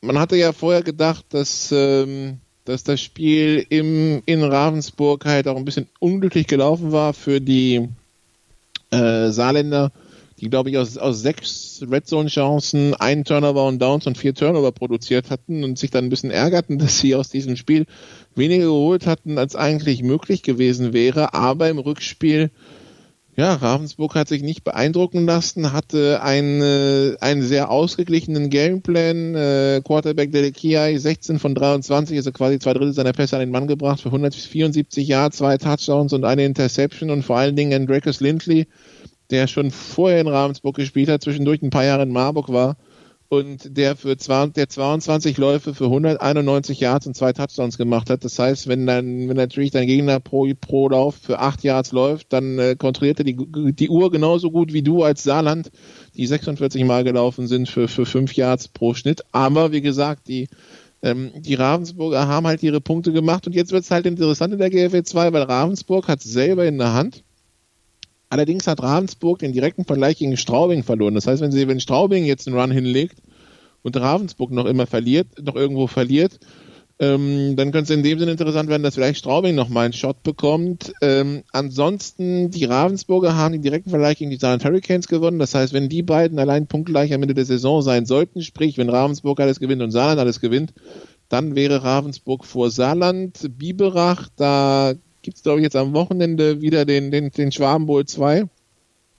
man 0.00 0.20
hatte 0.20 0.36
ja 0.36 0.52
vorher 0.52 0.82
gedacht, 0.82 1.26
dass 1.30 1.72
ähm, 1.72 2.38
dass 2.68 2.84
das 2.84 3.00
Spiel 3.00 3.64
im, 3.70 4.22
in 4.26 4.44
Ravensburg 4.44 5.24
halt 5.24 5.48
auch 5.48 5.56
ein 5.56 5.64
bisschen 5.64 5.88
unglücklich 6.00 6.46
gelaufen 6.46 6.92
war 6.92 7.14
für 7.14 7.40
die 7.40 7.88
äh, 8.90 9.30
Saarländer, 9.30 9.90
die 10.38 10.50
glaube 10.50 10.68
ich 10.68 10.76
aus, 10.76 10.98
aus 10.98 11.22
sechs 11.22 11.82
Red 11.90 12.06
Zone 12.06 12.28
Chancen 12.28 12.92
einen 12.92 13.24
Turnover 13.24 13.66
und 13.66 13.80
Downs 13.80 14.06
und 14.06 14.18
vier 14.18 14.34
Turnover 14.34 14.70
produziert 14.70 15.30
hatten 15.30 15.64
und 15.64 15.78
sich 15.78 15.90
dann 15.90 16.04
ein 16.04 16.10
bisschen 16.10 16.30
ärgerten, 16.30 16.78
dass 16.78 16.98
sie 16.98 17.14
aus 17.14 17.30
diesem 17.30 17.56
Spiel 17.56 17.86
weniger 18.34 18.66
geholt 18.66 19.06
hatten, 19.06 19.38
als 19.38 19.56
eigentlich 19.56 20.02
möglich 20.02 20.42
gewesen 20.42 20.92
wäre. 20.92 21.32
Aber 21.32 21.70
im 21.70 21.78
Rückspiel 21.78 22.50
ja, 23.38 23.54
Ravensburg 23.54 24.16
hat 24.16 24.26
sich 24.26 24.42
nicht 24.42 24.64
beeindrucken 24.64 25.24
lassen, 25.24 25.72
hatte 25.72 26.22
einen, 26.24 27.16
einen 27.20 27.42
sehr 27.42 27.70
ausgeglichenen 27.70 28.50
Gameplan. 28.50 29.36
Äh, 29.36 29.80
Quarterback 29.84 30.32
Delekiai 30.32 30.98
16 30.98 31.38
von 31.38 31.54
23, 31.54 32.16
also 32.16 32.32
quasi 32.32 32.58
zwei 32.58 32.72
Drittel 32.72 32.92
seiner 32.92 33.12
Pässe 33.12 33.36
an 33.36 33.40
den 33.40 33.52
Mann 33.52 33.68
gebracht 33.68 34.00
für 34.00 34.08
174 34.08 35.06
Yards, 35.06 35.36
zwei 35.36 35.56
Touchdowns 35.56 36.12
und 36.12 36.24
eine 36.24 36.44
Interception 36.44 37.10
und 37.10 37.22
vor 37.22 37.38
allen 37.38 37.54
Dingen 37.54 37.72
Andreas 37.80 38.18
Lindley, 38.18 38.66
der 39.30 39.46
schon 39.46 39.70
vorher 39.70 40.20
in 40.20 40.26
Ravensburg 40.26 40.74
gespielt 40.74 41.08
hat, 41.08 41.22
zwischendurch 41.22 41.62
ein 41.62 41.70
paar 41.70 41.84
Jahre 41.84 42.02
in 42.02 42.10
Marburg 42.10 42.48
war 42.48 42.76
und 43.28 43.76
der 43.76 43.94
für 43.94 44.16
zwei, 44.16 44.46
der 44.46 44.68
22 44.68 45.36
Läufe 45.36 45.74
für 45.74 45.84
191 45.84 46.80
Yards 46.80 47.06
und 47.06 47.14
zwei 47.14 47.32
Touchdowns 47.32 47.76
gemacht 47.76 48.08
hat. 48.08 48.24
Das 48.24 48.38
heißt, 48.38 48.68
wenn 48.68 48.86
dann, 48.86 49.28
wenn 49.28 49.36
natürlich 49.36 49.70
dein 49.70 49.86
Gegner 49.86 50.18
pro, 50.18 50.48
pro 50.58 50.88
Lauf 50.88 51.16
für 51.16 51.38
acht 51.38 51.62
Yards 51.62 51.92
läuft, 51.92 52.32
dann 52.32 52.58
äh, 52.58 52.76
kontrolliert 52.76 53.18
er 53.18 53.24
die, 53.24 53.36
die 53.36 53.88
Uhr 53.90 54.10
genauso 54.10 54.50
gut 54.50 54.72
wie 54.72 54.82
du 54.82 55.02
als 55.02 55.24
Saarland, 55.24 55.70
die 56.16 56.26
46 56.26 56.84
Mal 56.84 57.04
gelaufen 57.04 57.46
sind 57.46 57.68
für, 57.68 57.86
für 57.86 58.06
fünf 58.06 58.34
Yards 58.34 58.68
pro 58.68 58.94
Schnitt. 58.94 59.22
Aber 59.32 59.72
wie 59.72 59.82
gesagt, 59.82 60.28
die, 60.28 60.48
ähm, 61.02 61.30
die 61.36 61.54
Ravensburger 61.54 62.26
haben 62.28 62.46
halt 62.46 62.62
ihre 62.62 62.80
Punkte 62.80 63.12
gemacht 63.12 63.46
und 63.46 63.54
jetzt 63.54 63.72
wird 63.72 63.84
es 63.84 63.90
halt 63.90 64.06
interessant 64.06 64.54
in 64.54 64.58
der 64.58 64.70
GFL 64.70 65.02
2, 65.02 65.32
weil 65.34 65.42
Ravensburg 65.42 66.08
hat 66.08 66.22
selber 66.22 66.64
in 66.64 66.78
der 66.78 66.94
Hand, 66.94 67.24
Allerdings 68.30 68.66
hat 68.66 68.82
Ravensburg 68.82 69.38
den 69.38 69.52
direkten 69.52 69.84
Vergleich 69.84 70.18
gegen 70.18 70.36
Straubing 70.36 70.82
verloren. 70.82 71.14
Das 71.14 71.26
heißt, 71.26 71.42
wenn 71.42 71.52
sie, 71.52 71.66
wenn 71.66 71.80
Straubing 71.80 72.24
jetzt 72.24 72.46
einen 72.46 72.58
Run 72.58 72.70
hinlegt 72.70 73.22
und 73.82 73.96
Ravensburg 73.96 74.50
noch 74.50 74.66
immer 74.66 74.86
verliert, 74.86 75.28
noch 75.42 75.56
irgendwo 75.56 75.86
verliert, 75.86 76.38
ähm, 77.00 77.54
dann 77.54 77.70
könnte 77.70 77.92
es 77.92 77.96
in 77.96 78.02
dem 78.02 78.18
Sinne 78.18 78.32
interessant 78.32 78.68
werden, 78.68 78.82
dass 78.82 78.96
vielleicht 78.96 79.20
Straubing 79.20 79.54
noch 79.54 79.68
mal 79.68 79.84
einen 79.84 79.92
Shot 79.92 80.22
bekommt. 80.24 80.92
Ähm, 81.00 81.44
ansonsten, 81.52 82.50
die 82.50 82.64
Ravensburger 82.64 83.36
haben 83.36 83.52
den 83.52 83.62
direkten 83.62 83.90
Vergleich 83.90 84.18
gegen 84.18 84.30
die 84.32 84.36
Saarland 84.36 84.64
Hurricanes 84.64 85.06
gewonnen. 85.06 85.38
Das 85.38 85.54
heißt, 85.54 85.72
wenn 85.72 85.88
die 85.88 86.02
beiden 86.02 86.38
allein 86.38 86.66
punktgleich 86.66 87.14
am 87.14 87.22
Ende 87.22 87.34
der 87.34 87.44
Saison 87.44 87.82
sein 87.82 88.04
sollten, 88.04 88.42
sprich, 88.42 88.78
wenn 88.78 88.90
Ravensburg 88.90 89.38
alles 89.40 89.60
gewinnt 89.60 89.80
und 89.80 89.92
Saarland 89.92 90.18
alles 90.18 90.40
gewinnt, 90.40 90.74
dann 91.28 91.54
wäre 91.54 91.84
Ravensburg 91.84 92.44
vor 92.44 92.70
Saarland. 92.70 93.48
Biberach, 93.58 94.28
da 94.36 94.94
gibt 95.28 95.36
es, 95.36 95.42
glaube 95.42 95.60
ich, 95.60 95.64
jetzt 95.64 95.76
am 95.76 95.92
Wochenende 95.92 96.62
wieder 96.62 96.86
den, 96.86 97.10
den, 97.10 97.30
den 97.30 97.52
Schwaben 97.52 97.84
Bowl 97.84 98.06
2. 98.06 98.48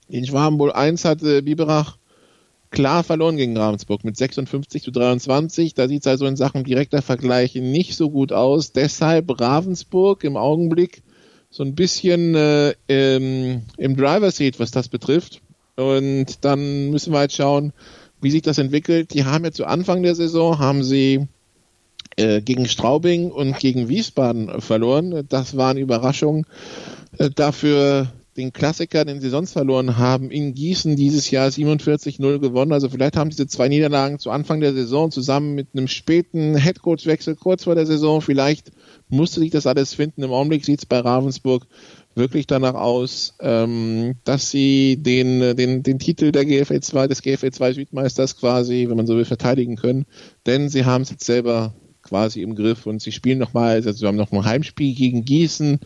Den 0.08 0.26
Schwaben 0.26 0.58
Bowl 0.58 0.72
1 0.72 1.04
hatte 1.04 1.40
Biberach 1.42 1.98
klar 2.72 3.04
verloren 3.04 3.36
gegen 3.36 3.56
Ravensburg 3.56 4.02
mit 4.02 4.16
56 4.16 4.82
zu 4.82 4.90
23. 4.90 5.74
Da 5.74 5.86
sieht 5.86 6.00
es 6.00 6.08
also 6.08 6.26
in 6.26 6.34
Sachen 6.34 6.64
direkter 6.64 7.00
Vergleich 7.00 7.54
nicht 7.54 7.94
so 7.94 8.10
gut 8.10 8.32
aus. 8.32 8.72
Deshalb 8.72 9.40
Ravensburg 9.40 10.24
im 10.24 10.36
Augenblick 10.36 11.04
so 11.48 11.62
ein 11.62 11.76
bisschen 11.76 12.34
äh, 12.34 12.74
im, 12.88 13.62
im 13.76 13.96
Driver 13.96 14.32
Seat, 14.32 14.58
was 14.58 14.72
das 14.72 14.88
betrifft. 14.88 15.42
Und 15.76 16.44
dann 16.44 16.90
müssen 16.90 17.12
wir 17.12 17.20
halt 17.20 17.32
schauen, 17.32 17.72
wie 18.20 18.32
sich 18.32 18.42
das 18.42 18.58
entwickelt. 18.58 19.14
Die 19.14 19.26
haben 19.26 19.44
ja 19.44 19.52
zu 19.52 19.64
Anfang 19.64 20.02
der 20.02 20.16
Saison 20.16 20.58
haben 20.58 20.82
sie 20.82 21.28
äh, 22.20 22.40
gegen 22.42 22.68
Straubing 22.68 23.30
und 23.30 23.58
gegen 23.58 23.88
Wiesbaden 23.88 24.60
verloren. 24.60 25.24
Das 25.28 25.56
waren 25.56 25.78
Überraschungen. 25.78 26.46
Äh, 27.18 27.30
dafür 27.30 28.08
den 28.36 28.52
Klassiker, 28.52 29.04
den 29.04 29.20
sie 29.20 29.28
sonst 29.28 29.52
verloren 29.52 29.98
haben, 29.98 30.30
in 30.30 30.54
Gießen 30.54 30.96
dieses 30.96 31.30
Jahr 31.30 31.48
47-0 31.48 32.38
gewonnen. 32.38 32.72
Also 32.72 32.88
vielleicht 32.88 33.16
haben 33.16 33.30
diese 33.30 33.46
zwei 33.46 33.68
Niederlagen 33.68 34.18
zu 34.18 34.30
Anfang 34.30 34.60
der 34.60 34.72
Saison 34.72 35.10
zusammen 35.10 35.54
mit 35.54 35.68
einem 35.74 35.88
späten 35.88 36.56
Headcoach-Wechsel 36.56 37.34
kurz 37.36 37.64
vor 37.64 37.74
der 37.74 37.86
Saison, 37.86 38.20
vielleicht 38.20 38.70
musste 39.08 39.40
sich 39.40 39.50
das 39.50 39.66
alles 39.66 39.94
finden. 39.94 40.22
Im 40.22 40.32
Augenblick 40.32 40.64
sieht 40.64 40.78
es 40.78 40.86
bei 40.86 41.00
Ravensburg 41.00 41.66
wirklich 42.14 42.46
danach 42.46 42.74
aus, 42.74 43.34
ähm, 43.40 44.14
dass 44.24 44.50
sie 44.50 44.96
den, 44.96 45.56
den, 45.56 45.82
den 45.82 45.98
Titel 45.98 46.32
der 46.32 46.44
GFL 46.44 46.80
2, 46.80 47.08
des 47.08 47.22
GFL 47.22 47.50
2 47.50 47.72
Südmeisters 47.72 48.36
quasi, 48.36 48.86
wenn 48.88 48.96
man 48.96 49.06
so 49.06 49.16
will, 49.16 49.24
verteidigen 49.24 49.76
können. 49.76 50.06
Denn 50.46 50.68
sie 50.68 50.84
haben 50.84 51.02
es 51.02 51.10
jetzt 51.10 51.24
selber 51.24 51.74
quasi 52.10 52.42
im 52.42 52.56
Griff 52.56 52.86
und 52.86 53.00
sie 53.00 53.12
spielen 53.12 53.38
nochmal, 53.38 53.76
also 53.76 53.92
sie 53.92 54.06
haben 54.06 54.16
noch 54.16 54.32
ein 54.32 54.44
Heimspiel 54.44 54.94
gegen 54.94 55.24
Gießen, 55.24 55.78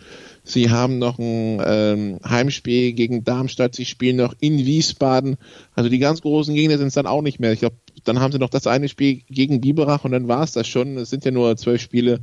sie 0.42 0.70
haben 0.70 0.98
noch 0.98 1.18
ein 1.18 1.62
ähm, 1.64 2.18
Heimspiel 2.26 2.94
gegen 2.94 3.24
Darmstadt, 3.24 3.74
sie 3.74 3.84
spielen 3.84 4.16
noch 4.16 4.34
in 4.40 4.58
Wiesbaden. 4.58 5.36
Also 5.74 5.90
die 5.90 5.98
ganz 5.98 6.22
großen 6.22 6.54
Gegner 6.54 6.78
sind 6.78 6.88
es 6.88 6.94
dann 6.94 7.06
auch 7.06 7.20
nicht 7.20 7.40
mehr. 7.40 7.52
Ich 7.52 7.60
glaube, 7.60 7.76
dann 8.04 8.20
haben 8.20 8.32
sie 8.32 8.38
noch 8.38 8.48
das 8.48 8.66
eine 8.66 8.88
Spiel 8.88 9.20
gegen 9.28 9.60
Biberach 9.60 10.04
und 10.04 10.12
dann 10.12 10.26
war 10.26 10.42
es 10.42 10.52
das 10.52 10.66
schon. 10.66 10.96
Es 10.96 11.10
sind 11.10 11.26
ja 11.26 11.30
nur 11.30 11.56
zwölf 11.58 11.82
Spiele 11.82 12.20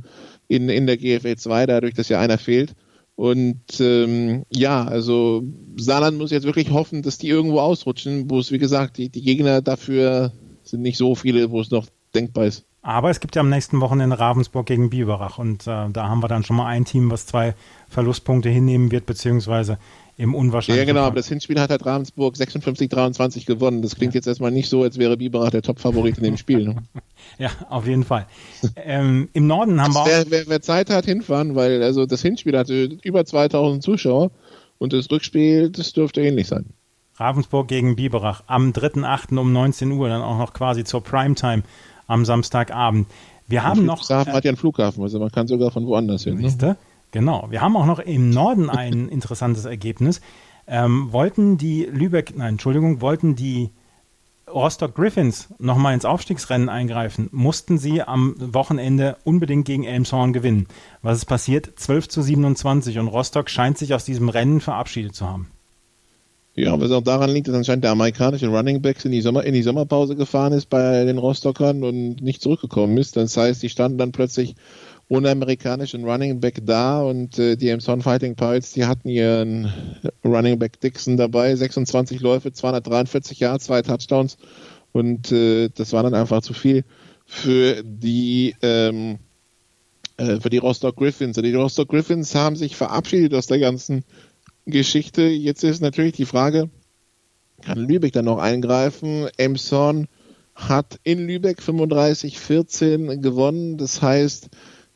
in, 0.48 0.68
in 0.68 0.86
der 0.86 0.96
GFL 0.96 1.36
2, 1.36 1.66
dadurch, 1.66 1.94
dass 1.94 2.08
ja 2.08 2.18
einer 2.18 2.38
fehlt. 2.38 2.74
Und 3.14 3.62
ähm, 3.78 4.42
ja, 4.50 4.84
also 4.84 5.44
Saarland 5.76 6.18
muss 6.18 6.32
jetzt 6.32 6.44
wirklich 6.46 6.70
hoffen, 6.70 7.02
dass 7.02 7.18
die 7.18 7.28
irgendwo 7.28 7.60
ausrutschen, 7.60 8.28
wo 8.28 8.40
es, 8.40 8.50
wie 8.50 8.58
gesagt, 8.58 8.98
die, 8.98 9.10
die 9.10 9.22
Gegner 9.22 9.62
dafür 9.62 10.32
sind 10.64 10.82
nicht 10.82 10.98
so 10.98 11.14
viele, 11.14 11.52
wo 11.52 11.60
es 11.60 11.70
noch 11.70 11.86
denkbar 12.14 12.46
ist. 12.46 12.64
Aber 12.84 13.10
es 13.10 13.20
gibt 13.20 13.36
ja 13.36 13.40
am 13.40 13.48
nächsten 13.48 13.80
Wochenende 13.80 14.18
Ravensburg 14.18 14.66
gegen 14.66 14.90
Biberach 14.90 15.38
und 15.38 15.62
äh, 15.68 15.88
da 15.90 16.08
haben 16.08 16.20
wir 16.20 16.26
dann 16.26 16.42
schon 16.42 16.56
mal 16.56 16.66
ein 16.66 16.84
Team, 16.84 17.12
was 17.12 17.26
zwei 17.26 17.54
Verlustpunkte 17.88 18.48
hinnehmen 18.48 18.90
wird, 18.90 19.06
beziehungsweise 19.06 19.78
im 20.16 20.34
unwahrscheinlichen. 20.34 20.88
Ja, 20.88 20.92
genau, 20.92 21.06
aber 21.06 21.16
das 21.16 21.28
Hinspiel 21.28 21.60
hat 21.60 21.70
halt 21.70 21.86
Ravensburg 21.86 22.34
56-23 22.34 23.46
gewonnen. 23.46 23.82
Das 23.82 23.94
klingt 23.94 24.14
ja. 24.14 24.18
jetzt 24.18 24.26
erstmal 24.26 24.50
nicht 24.50 24.68
so, 24.68 24.82
als 24.82 24.98
wäre 24.98 25.16
Biberach 25.16 25.50
der 25.50 25.62
Top-Favorit 25.62 26.18
in 26.18 26.24
dem 26.24 26.36
Spiel. 26.36 26.64
Ne? 26.64 26.76
ja, 27.38 27.50
auf 27.70 27.86
jeden 27.86 28.02
Fall. 28.02 28.26
ähm, 28.76 29.28
Im 29.32 29.46
Norden 29.46 29.80
haben 29.80 29.94
wir 29.94 30.00
auch. 30.00 30.06
Wer, 30.06 30.30
wer, 30.30 30.48
wer 30.48 30.60
Zeit 30.60 30.90
hat, 30.90 31.04
hinfahren, 31.04 31.54
weil 31.54 31.84
also 31.84 32.04
das 32.04 32.20
Hinspiel 32.22 32.58
hatte 32.58 32.98
über 33.02 33.24
2000 33.24 33.80
Zuschauer 33.80 34.32
und 34.78 34.92
das 34.92 35.08
Rückspiel, 35.08 35.70
das 35.70 35.92
dürfte 35.92 36.20
ähnlich 36.20 36.48
sein. 36.48 36.66
Ravensburg 37.14 37.68
gegen 37.68 37.94
Biberach 37.94 38.42
am 38.48 38.70
3.8. 38.70 39.38
um 39.38 39.52
19 39.52 39.92
Uhr, 39.92 40.08
dann 40.08 40.22
auch 40.22 40.38
noch 40.38 40.52
quasi 40.52 40.82
zur 40.82 41.04
Primetime 41.04 41.62
am 42.12 42.24
Samstagabend. 42.24 43.08
Wir 43.48 43.64
haben 43.64 43.84
noch. 43.84 44.04
Flughafen 44.04 44.32
hat 44.32 44.44
ja 44.44 44.50
einen 44.50 44.56
Flughafen, 44.56 45.02
also 45.02 45.18
man 45.18 45.30
kann 45.30 45.46
sogar 45.46 45.70
von 45.70 45.86
woanders 45.86 46.24
hin. 46.24 46.38
Ne? 46.38 46.76
Genau. 47.10 47.46
Wir 47.50 47.60
haben 47.60 47.76
auch 47.76 47.86
noch 47.86 47.98
im 47.98 48.30
Norden 48.30 48.70
ein 48.70 49.08
interessantes 49.10 49.64
Ergebnis. 49.64 50.20
Ähm, 50.66 51.12
wollten 51.12 51.58
die 51.58 51.84
Lübeck, 51.84 52.34
nein, 52.36 52.54
Entschuldigung, 52.54 53.00
wollten 53.00 53.34
die 53.34 53.70
Rostock 54.48 54.94
Griffins 54.94 55.48
nochmal 55.58 55.94
ins 55.94 56.04
Aufstiegsrennen 56.04 56.68
eingreifen, 56.68 57.28
mussten 57.32 57.78
sie 57.78 58.02
am 58.02 58.34
Wochenende 58.38 59.16
unbedingt 59.24 59.64
gegen 59.64 59.84
Elmshorn 59.84 60.32
gewinnen. 60.32 60.66
Was 61.00 61.18
ist 61.18 61.24
passiert? 61.26 61.72
12 61.76 62.08
zu 62.08 62.22
27 62.22 62.98
und 62.98 63.08
Rostock 63.08 63.50
scheint 63.50 63.78
sich 63.78 63.94
aus 63.94 64.04
diesem 64.04 64.28
Rennen 64.28 64.60
verabschiedet 64.60 65.14
zu 65.14 65.28
haben. 65.28 65.48
Ja, 66.54 66.78
was 66.78 66.90
auch 66.90 67.02
daran 67.02 67.30
liegt, 67.30 67.48
dass 67.48 67.54
anscheinend 67.54 67.84
der 67.84 67.92
amerikanische 67.92 68.48
Running 68.48 68.82
Backs 68.82 69.06
in 69.06 69.12
die, 69.12 69.22
Sommer, 69.22 69.44
in 69.44 69.54
die 69.54 69.62
Sommerpause 69.62 70.16
gefahren 70.16 70.52
ist 70.52 70.68
bei 70.68 71.04
den 71.04 71.16
Rostockern 71.16 71.82
und 71.82 72.20
nicht 72.20 72.42
zurückgekommen 72.42 72.98
ist. 72.98 73.16
Das 73.16 73.36
heißt, 73.38 73.62
die 73.62 73.70
standen 73.70 73.96
dann 73.96 74.12
plötzlich 74.12 74.54
ohne 75.08 75.30
amerikanischen 75.30 76.04
Running 76.04 76.40
Back 76.40 76.60
da 76.64 77.02
und 77.02 77.38
äh, 77.38 77.56
die 77.56 77.68
Emson 77.68 78.02
Fighting 78.02 78.34
Pirates, 78.34 78.72
die 78.72 78.84
hatten 78.84 79.08
ihren 79.08 79.72
Running 80.24 80.58
Back 80.58 80.78
Dixon 80.80 81.16
dabei, 81.16 81.56
26 81.56 82.20
Läufe, 82.20 82.52
243 82.52 83.40
Yards, 83.40 83.64
zwei 83.64 83.80
Touchdowns 83.80 84.36
und 84.92 85.32
äh, 85.32 85.70
das 85.74 85.94
war 85.94 86.02
dann 86.02 86.14
einfach 86.14 86.42
zu 86.42 86.52
viel 86.52 86.84
für 87.24 87.82
die 87.82 88.54
ähm, 88.60 89.18
äh, 90.18 90.40
für 90.40 90.50
die 90.50 90.58
Rostock 90.58 90.96
Griffins. 90.96 91.36
Die 91.36 91.54
Rostock 91.54 91.88
Griffins 91.88 92.34
haben 92.34 92.56
sich 92.56 92.76
verabschiedet 92.76 93.34
aus 93.34 93.46
der 93.46 93.58
ganzen 93.58 94.04
Geschichte. 94.66 95.22
Jetzt 95.22 95.64
ist 95.64 95.80
natürlich 95.80 96.12
die 96.12 96.26
Frage, 96.26 96.70
kann 97.62 97.78
Lübeck 97.78 98.12
dann 98.12 98.24
noch 98.24 98.38
eingreifen? 98.38 99.28
Emson 99.36 100.08
hat 100.54 100.98
in 101.04 101.26
Lübeck 101.26 101.60
35-14 101.60 103.18
gewonnen. 103.18 103.78
Das 103.78 104.02
heißt, 104.02 104.48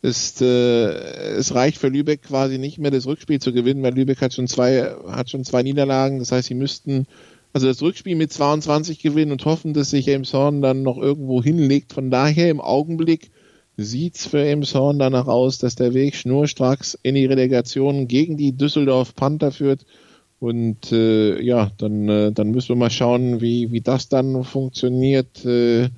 es, 0.03 0.41
äh, 0.41 0.47
es 0.47 1.55
reicht 1.55 1.79
für 1.79 1.89
Lübeck 1.89 2.23
quasi 2.23 2.59
nicht 2.59 2.79
mehr, 2.79 2.91
das 2.91 3.07
Rückspiel 3.07 3.41
zu 3.41 3.53
gewinnen, 3.53 3.83
weil 3.83 3.95
Lübeck 3.95 4.21
hat 4.21 4.35
schon 4.35 4.49
zwei, 4.49 4.95
hat 5.09 5.31
schon 5.31 5.45
zwei 5.45 5.63
Niederlagen. 5.63 6.19
Das 6.19 6.33
heißt, 6.33 6.49
sie 6.49 6.55
müssten 6.55 7.07
also 7.53 7.67
das 7.67 7.81
Rückspiel 7.81 8.17
mit 8.17 8.33
22 8.33 8.99
gewinnen 8.99 9.33
und 9.33 9.45
hoffen, 9.47 9.73
dass 9.73 9.91
sich 9.91 10.09
Emson 10.09 10.61
dann 10.61 10.83
noch 10.83 10.99
irgendwo 10.99 11.43
hinlegt. 11.43 11.95
Von 11.95 12.11
daher 12.11 12.51
im 12.51 12.61
Augenblick 12.61 13.31
sieht's 13.77 14.27
für 14.27 14.45
Emshorn 14.45 14.99
danach 14.99 15.27
aus, 15.27 15.59
dass 15.59 15.75
der 15.75 15.95
Weg 15.95 16.15
schnurstracks 16.15 16.99
in 17.03 17.15
die 17.15 17.27
Relegation 17.27 18.09
gegen 18.09 18.37
die 18.37 18.53
Düsseldorf 18.53 19.15
Panther 19.15 19.53
führt. 19.53 19.85
Und 20.39 20.93
äh, 20.93 21.41
ja, 21.41 21.71
dann, 21.79 22.09
äh, 22.09 22.33
dann 22.33 22.51
müssen 22.51 22.71
wir 22.71 22.77
mal 22.77 22.91
schauen, 22.91 23.41
wie, 23.41 23.73
wie 23.73 23.81
das 23.81 24.09
dann 24.09 24.45
funktioniert. 24.45 25.45
Äh, 25.45 25.89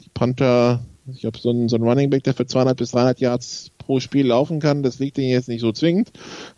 die 0.00 0.10
Panther, 0.12 0.84
ich 1.12 1.24
habe 1.24 1.38
so 1.38 1.50
einen, 1.50 1.68
so 1.68 1.76
einen 1.76 1.84
Running 1.84 2.10
Back, 2.10 2.24
der 2.24 2.34
für 2.34 2.46
200 2.46 2.76
bis 2.76 2.90
300 2.92 3.20
Yards 3.20 3.70
pro 3.78 4.00
Spiel 4.00 4.26
laufen 4.26 4.60
kann. 4.60 4.82
Das 4.82 4.98
liegt 4.98 5.18
ihnen 5.18 5.30
jetzt 5.30 5.48
nicht 5.48 5.60
so 5.60 5.72
zwingend. 5.72 6.12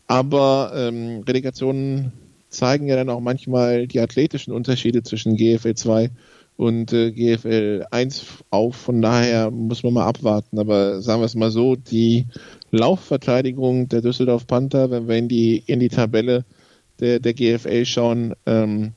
Aber 0.07 0.73
ähm, 0.75 1.25
Relegationen 1.27 2.13
zeigen 2.49 2.87
ja 2.87 2.97
dann 2.97 3.11
auch 3.11 3.21
manchmal 3.21 3.87
die 3.87 4.01
athletischen 4.01 4.53
Unterschiede 4.53 5.03
zwischen 5.03 5.37
GFL 5.37 5.75
2 5.75 6.05
und 6.05 6.11
äh, 6.93 7.13
GFL 7.13 7.87
1 7.91 8.25
auf. 8.51 8.77
Von 8.77 9.03
daher 9.03 9.51
muss 9.51 9.83
man 9.83 9.95
mal 9.95 10.07
abwarten. 10.07 10.59
Aber 10.59 11.03
sagen 11.03 11.21
wir 11.21 11.27
es 11.27 11.35
mal 11.35 11.51
so, 11.51 11.77
die 11.77 12.27
Laufverteidigung 12.71 13.89
der 13.89 14.03
Düsseldorf 14.03 14.47
Panther, 14.47 14.91
wenn 14.91 15.09
wir 15.09 15.17
in 15.17 15.29
die, 15.29 15.59
in 15.67 15.81
die 15.81 15.89
Tabelle 15.89 16.45
der, 17.01 17.21
der 17.21 17.35
GFL 17.35 17.85
schauen, 17.85 18.35
ähm, 18.47 18.93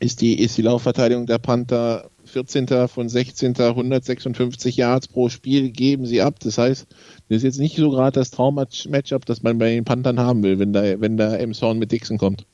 ist 0.00 0.20
die, 0.20 0.40
ist 0.40 0.58
die 0.58 0.62
Laufverteidigung 0.62 1.26
der 1.26 1.38
Panther 1.38 2.10
14. 2.24 2.88
von 2.88 3.08
16. 3.08 3.56
156 3.56 4.76
Yards 4.76 5.08
pro 5.08 5.28
Spiel 5.28 5.70
geben 5.70 6.06
sie 6.06 6.22
ab. 6.22 6.40
Das 6.40 6.58
heißt, 6.58 6.86
das 7.28 7.36
ist 7.36 7.42
jetzt 7.42 7.60
nicht 7.60 7.76
so 7.76 7.90
gerade 7.90 8.18
das 8.18 8.30
Traum-Matchup, 8.30 9.24
das 9.26 9.42
man 9.42 9.58
bei 9.58 9.70
den 9.74 9.84
Panthern 9.84 10.18
haben 10.18 10.42
will, 10.42 10.58
wenn 10.58 10.72
da, 10.72 11.00
wenn 11.00 11.16
da 11.16 11.36
Emshorn 11.36 11.78
mit 11.78 11.92
Dixon 11.92 12.18
kommt. 12.18 12.46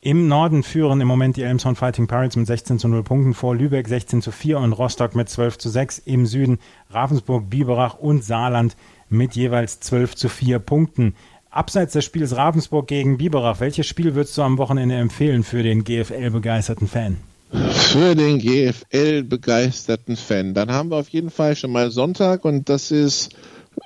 Im 0.00 0.28
Norden 0.28 0.62
führen 0.62 1.00
im 1.00 1.08
Moment 1.08 1.36
die 1.36 1.42
Elmshorn 1.42 1.74
Fighting 1.74 2.06
Pirates 2.06 2.36
mit 2.36 2.46
16 2.46 2.78
zu 2.78 2.86
0 2.86 3.02
Punkten 3.02 3.34
vor 3.34 3.56
Lübeck 3.56 3.88
16 3.88 4.22
zu 4.22 4.30
4 4.30 4.58
und 4.58 4.72
Rostock 4.72 5.14
mit 5.14 5.28
12 5.28 5.58
zu 5.58 5.68
6. 5.68 5.98
Im 6.00 6.26
Süden 6.26 6.58
Ravensburg, 6.90 7.48
Biberach 7.48 7.98
und 7.98 8.22
Saarland 8.22 8.76
mit 9.08 9.34
jeweils 9.34 9.80
12 9.80 10.14
zu 10.14 10.28
4 10.28 10.58
Punkten. 10.58 11.14
Abseits 11.50 11.94
des 11.94 12.04
Spiels 12.04 12.36
Ravensburg 12.36 12.86
gegen 12.86 13.16
Biberach, 13.16 13.60
welches 13.60 13.86
Spiel 13.86 14.14
würdest 14.14 14.36
du 14.36 14.42
am 14.42 14.58
Wochenende 14.58 14.96
empfehlen 14.96 15.42
für 15.42 15.62
den 15.62 15.84
GFL-begeisterten 15.84 16.86
Fan? 16.86 17.16
Für 17.50 18.14
den 18.14 18.38
GFL-begeisterten 18.38 20.16
Fan. 20.16 20.52
Dann 20.52 20.70
haben 20.70 20.90
wir 20.90 20.96
auf 20.96 21.08
jeden 21.08 21.30
Fall 21.30 21.56
schon 21.56 21.72
mal 21.72 21.90
Sonntag 21.90 22.44
und 22.44 22.68
das 22.68 22.90
ist 22.90 23.34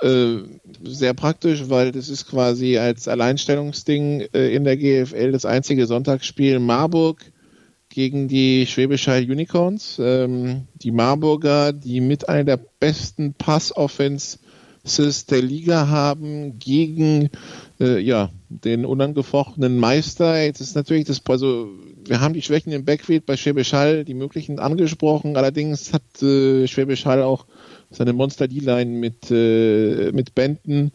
äh, 0.03 0.39
sehr 0.83 1.15
praktisch, 1.15 1.69
weil 1.69 1.93
das 1.93 2.09
ist 2.09 2.29
quasi 2.29 2.79
als 2.79 3.09
Alleinstellungsding 3.09 4.29
äh, 4.33 4.55
in 4.55 4.65
der 4.65 4.77
GFL 4.77 5.33
das 5.33 5.45
einzige 5.45 5.87
Sonntagsspiel 5.87 6.59
Marburg 6.59 7.33
gegen 7.89 8.29
die 8.29 8.67
Schwäbisch 8.67 9.09
Hall 9.09 9.29
Unicorns. 9.31 9.99
Ähm, 10.01 10.69
die 10.75 10.93
Marburger, 10.93 11.73
die 11.73 12.01
mit 12.01 12.29
einer 12.29 12.45
der 12.45 12.57
besten 12.57 13.35
Pass-Offenses 13.35 14.39
der 15.29 15.43
Liga 15.43 15.89
haben, 15.89 16.59
gegen 16.59 17.31
äh, 17.81 17.99
ja, 17.99 18.31
den 18.49 18.87
unangefochtenen 18.87 19.77
Meister. 19.77 20.43
Jetzt 20.43 20.61
ist 20.61 20.77
natürlich 20.77 21.07
das, 21.07 21.21
also 21.29 21.69
wir 22.07 22.21
haben 22.21 22.35
die 22.35 22.43
Schwächen 22.43 22.73
im 22.73 22.85
Backfield 22.85 23.27
bei 23.27 23.37
Schwäbisch 23.37 23.73
Hall, 23.73 24.05
die 24.05 24.15
möglichen 24.15 24.59
angesprochen. 24.59 25.37
Allerdings 25.37 25.93
hat 25.93 26.23
äh, 26.23 26.67
Schwäbisch 26.67 27.07
Hall 27.07 27.23
auch 27.23 27.47
seine 27.91 28.13
Monster 28.13 28.49
D-Line 28.49 28.91
mit, 28.91 29.31
äh, 29.31 30.13
mit 30.13 30.35
Benton, 30.35 30.93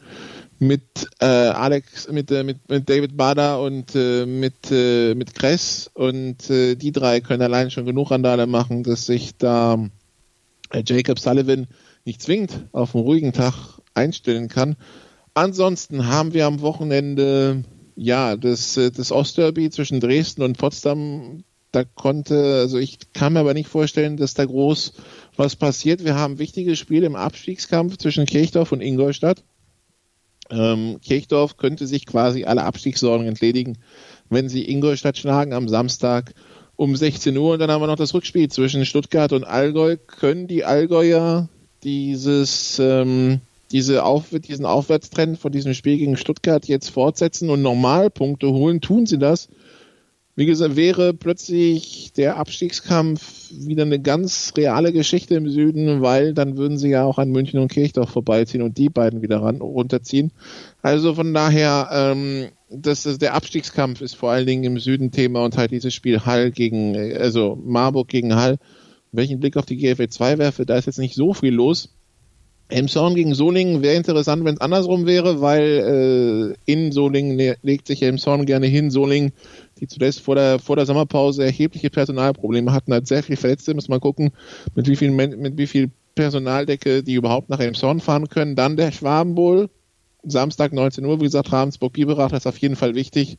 mit 0.59 1.07
äh, 1.19 1.25
Alex, 1.25 2.09
mit, 2.11 2.31
äh, 2.31 2.43
mit, 2.43 2.69
mit 2.69 2.89
David 2.89 3.17
Bader 3.17 3.61
und 3.61 3.95
äh, 3.95 4.25
mit, 4.25 4.71
äh, 4.71 5.13
mit 5.15 5.35
Kress 5.35 5.89
und 5.93 6.49
äh, 6.49 6.75
die 6.75 6.91
drei 6.91 7.19
können 7.19 7.41
allein 7.41 7.71
schon 7.71 7.85
genug 7.85 8.11
Randale 8.11 8.47
machen, 8.47 8.83
dass 8.83 9.05
sich 9.05 9.37
da 9.37 9.89
äh, 10.71 10.83
Jacob 10.85 11.19
Sullivan 11.19 11.67
nicht 12.05 12.21
zwingend 12.21 12.67
auf 12.71 12.95
einen 12.95 13.03
ruhigen 13.03 13.33
Tag 13.33 13.79
einstellen 13.93 14.47
kann. 14.47 14.75
Ansonsten 15.33 16.07
haben 16.07 16.33
wir 16.33 16.45
am 16.45 16.61
Wochenende 16.61 17.63
ja 17.95 18.35
das, 18.35 18.77
äh, 18.77 18.91
das 18.91 19.11
Ostderby 19.11 19.69
zwischen 19.69 19.99
Dresden 19.99 20.43
und 20.43 20.57
Potsdam. 20.57 21.43
Da 21.71 21.83
konnte, 21.83 22.59
also 22.59 22.77
ich 22.77 22.99
kann 23.11 23.33
mir 23.33 23.41
aber 23.41 23.53
nicht 23.53 23.67
vorstellen, 23.67 24.15
dass 24.15 24.33
da 24.33 24.45
groß 24.45 24.93
was 25.35 25.57
passiert. 25.57 26.05
Wir 26.05 26.15
haben 26.15 26.39
wichtige 26.39 26.77
Spiele 26.77 27.05
im 27.05 27.17
Abstiegskampf 27.17 27.97
zwischen 27.97 28.25
Kirchdorf 28.25 28.71
und 28.71 28.79
Ingolstadt. 28.79 29.43
Ähm, 30.49 30.99
Kirchdorf 31.03 31.57
könnte 31.57 31.85
sich 31.85 32.05
quasi 32.05 32.45
alle 32.45 32.63
Abstiegssorgen 32.63 33.27
entledigen, 33.27 33.77
wenn 34.29 34.47
sie 34.47 34.69
Ingolstadt 34.69 35.17
schlagen 35.17 35.53
am 35.53 35.67
Samstag 35.67 36.33
um 36.77 36.95
16 36.95 37.35
Uhr. 37.35 37.53
Und 37.53 37.59
dann 37.59 37.71
haben 37.71 37.81
wir 37.81 37.87
noch 37.87 37.95
das 37.95 38.13
Rückspiel 38.13 38.49
zwischen 38.49 38.85
Stuttgart 38.85 39.33
und 39.33 39.43
Allgäu. 39.43 39.97
Können 39.97 40.47
die 40.47 40.63
Allgäuer 40.63 41.49
dieses, 41.83 42.79
ähm, 42.79 43.41
diese 43.71 44.03
Auf, 44.03 44.29
diesen 44.29 44.65
Aufwärtstrend 44.65 45.39
von 45.39 45.51
diesem 45.51 45.73
Spiel 45.73 45.97
gegen 45.97 46.17
Stuttgart 46.17 46.65
jetzt 46.65 46.89
fortsetzen 46.89 47.49
und 47.49 47.61
Normalpunkte 47.61 48.51
holen? 48.51 48.81
Tun 48.81 49.05
sie 49.05 49.17
das? 49.17 49.49
Wie 50.37 50.45
gesagt, 50.45 50.75
wäre 50.75 51.13
plötzlich 51.13 52.11
der 52.11 52.35
Abstiegskampf 52.35 53.51
wieder 53.51 53.83
eine 53.83 54.01
ganz 54.01 54.51
reale 54.57 54.91
Geschichte 54.91 55.35
im 55.35 55.49
Süden, 55.49 56.01
weil 56.01 56.33
dann 56.33 56.57
würden 56.57 56.77
sie 56.77 56.89
ja 56.89 57.05
auch 57.05 57.19
an 57.19 57.31
München 57.31 57.61
und 57.61 57.71
Kirchdorf 57.71 58.09
vorbeiziehen 58.09 58.61
und 58.61 58.77
die 58.77 58.89
beiden 58.89 59.21
wieder 59.21 59.41
ran, 59.41 59.61
runterziehen. 59.61 60.33
Also 60.81 61.15
von 61.15 61.33
daher, 61.33 61.87
ähm, 61.93 62.47
das 62.69 63.05
ist, 63.05 63.21
der 63.21 63.33
Abstiegskampf 63.33 64.01
ist 64.01 64.15
vor 64.15 64.31
allen 64.31 64.45
Dingen 64.45 64.65
im 64.65 64.77
Süden 64.77 65.11
Thema 65.11 65.45
und 65.45 65.55
halt 65.55 65.71
dieses 65.71 65.93
Spiel 65.93 66.25
Hall 66.25 66.51
gegen, 66.51 66.97
also 67.15 67.57
Marburg 67.63 68.09
gegen 68.09 68.35
Hall. 68.35 68.57
Welchen 69.13 69.39
Blick 69.39 69.55
auf 69.55 69.65
die 69.65 69.77
GFL 69.77 70.09
2 70.09 70.37
werfe, 70.37 70.65
da 70.65 70.75
ist 70.75 70.87
jetzt 70.87 70.99
nicht 70.99 71.15
so 71.15 71.33
viel 71.33 71.53
los. 71.53 71.95
Elmshorn 72.67 73.13
gegen 73.13 73.35
Solingen 73.35 73.83
wäre 73.83 73.95
interessant, 73.95 74.43
wenn 74.43 74.55
es 74.55 74.61
andersrum 74.61 75.05
wäre, 75.05 75.39
weil 75.39 76.55
äh, 76.67 76.71
in 76.71 76.91
Solingen 76.91 77.37
le 77.37 77.57
legt 77.61 77.87
sich 77.87 78.01
Elmshorn 78.01 78.45
gerne 78.45 78.65
hin. 78.65 78.89
Solingen 78.89 79.33
die 79.79 79.87
zuletzt 79.87 80.21
vor 80.21 80.35
der, 80.35 80.59
vor 80.59 80.75
der 80.75 80.85
Sommerpause 80.85 81.43
erhebliche 81.43 81.89
Personalprobleme 81.89 82.71
hatten, 82.71 82.93
hat 82.93 83.07
sehr 83.07 83.23
viel 83.23 83.35
Verletzte, 83.35 83.73
muss 83.73 83.89
man 83.89 83.99
gucken, 83.99 84.31
mit 84.73 84.87
wie 84.87 84.95
viel, 84.95 85.11
mit 85.11 85.57
wie 85.57 85.67
viel 85.67 85.91
Personaldecke 86.15 87.03
die 87.03 87.15
überhaupt 87.15 87.49
nach 87.49 87.59
Elmshorn 87.59 87.99
fahren 87.99 88.29
können. 88.29 88.55
Dann 88.55 88.77
der 88.77 88.91
Schwabenbowl, 88.91 89.69
Samstag 90.23 90.73
19 90.73 91.05
Uhr, 91.05 91.19
wie 91.19 91.25
gesagt, 91.25 91.51
Ravensburg-Biberach, 91.51 92.31
das 92.31 92.43
ist 92.43 92.47
auf 92.47 92.57
jeden 92.57 92.75
Fall 92.75 92.95
wichtig. 92.95 93.37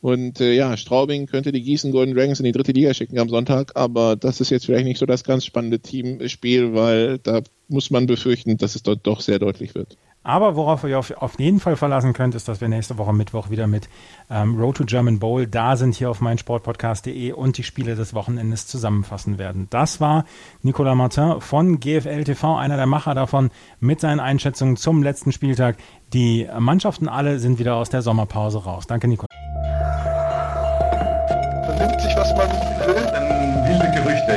Und 0.00 0.40
äh, 0.40 0.52
ja, 0.52 0.76
Straubing 0.76 1.26
könnte 1.26 1.50
die 1.50 1.62
Gießen 1.62 1.90
Golden 1.90 2.14
Dragons 2.14 2.38
in 2.38 2.44
die 2.44 2.52
dritte 2.52 2.72
Liga 2.72 2.94
schicken 2.94 3.18
am 3.18 3.28
Sonntag, 3.28 3.72
aber 3.74 4.14
das 4.14 4.40
ist 4.40 4.50
jetzt 4.50 4.66
vielleicht 4.66 4.84
nicht 4.84 4.98
so 4.98 5.06
das 5.06 5.24
ganz 5.24 5.44
spannende 5.44 5.80
Teamspiel, 5.80 6.72
weil 6.72 7.18
da 7.18 7.42
muss 7.68 7.90
man 7.90 8.06
befürchten, 8.06 8.56
dass 8.58 8.76
es 8.76 8.84
dort 8.84 9.06
doch 9.06 9.20
sehr 9.20 9.40
deutlich 9.40 9.74
wird. 9.74 9.96
Aber 10.22 10.56
worauf 10.56 10.84
ihr 10.84 10.98
auf, 10.98 11.10
auf 11.10 11.40
jeden 11.40 11.58
Fall 11.58 11.76
verlassen 11.76 12.12
könnt, 12.12 12.34
ist, 12.34 12.48
dass 12.48 12.60
wir 12.60 12.68
nächste 12.68 12.98
Woche 12.98 13.14
Mittwoch 13.14 13.50
wieder 13.50 13.66
mit 13.66 13.88
ähm, 14.30 14.60
Road 14.60 14.76
to 14.76 14.84
German 14.84 15.18
Bowl 15.20 15.46
da 15.46 15.74
sind, 15.76 15.94
hier 15.94 16.10
auf 16.10 16.20
meinsportpodcast.de 16.20 17.32
und 17.32 17.56
die 17.56 17.62
Spiele 17.62 17.94
des 17.94 18.14
Wochenendes 18.14 18.66
zusammenfassen 18.66 19.38
werden. 19.38 19.68
Das 19.70 20.00
war 20.00 20.26
Nicolas 20.62 20.96
Martin 20.96 21.40
von 21.40 21.80
GFL 21.80 22.24
TV, 22.24 22.56
einer 22.56 22.76
der 22.76 22.86
Macher 22.86 23.14
davon, 23.14 23.50
mit 23.80 24.00
seinen 24.00 24.20
Einschätzungen 24.20 24.76
zum 24.76 25.02
letzten 25.02 25.32
Spieltag. 25.32 25.76
Die 26.12 26.46
Mannschaften 26.58 27.08
alle 27.08 27.38
sind 27.38 27.58
wieder 27.58 27.76
aus 27.76 27.88
der 27.88 28.02
Sommerpause 28.02 28.58
raus. 28.58 28.86
Danke, 28.86 29.08
Nicolas. 29.08 29.27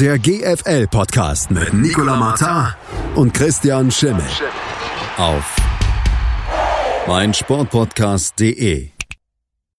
Der 0.00 0.18
GFL 0.18 0.88
Podcast 0.88 1.52
mit 1.52 1.72
Nicolas 1.72 2.18
Martin 2.18 2.74
und 3.14 3.32
Christian 3.32 3.92
Schimmel. 3.92 4.26
Auf 5.16 5.54
meinsportpodcast.de 7.06 8.93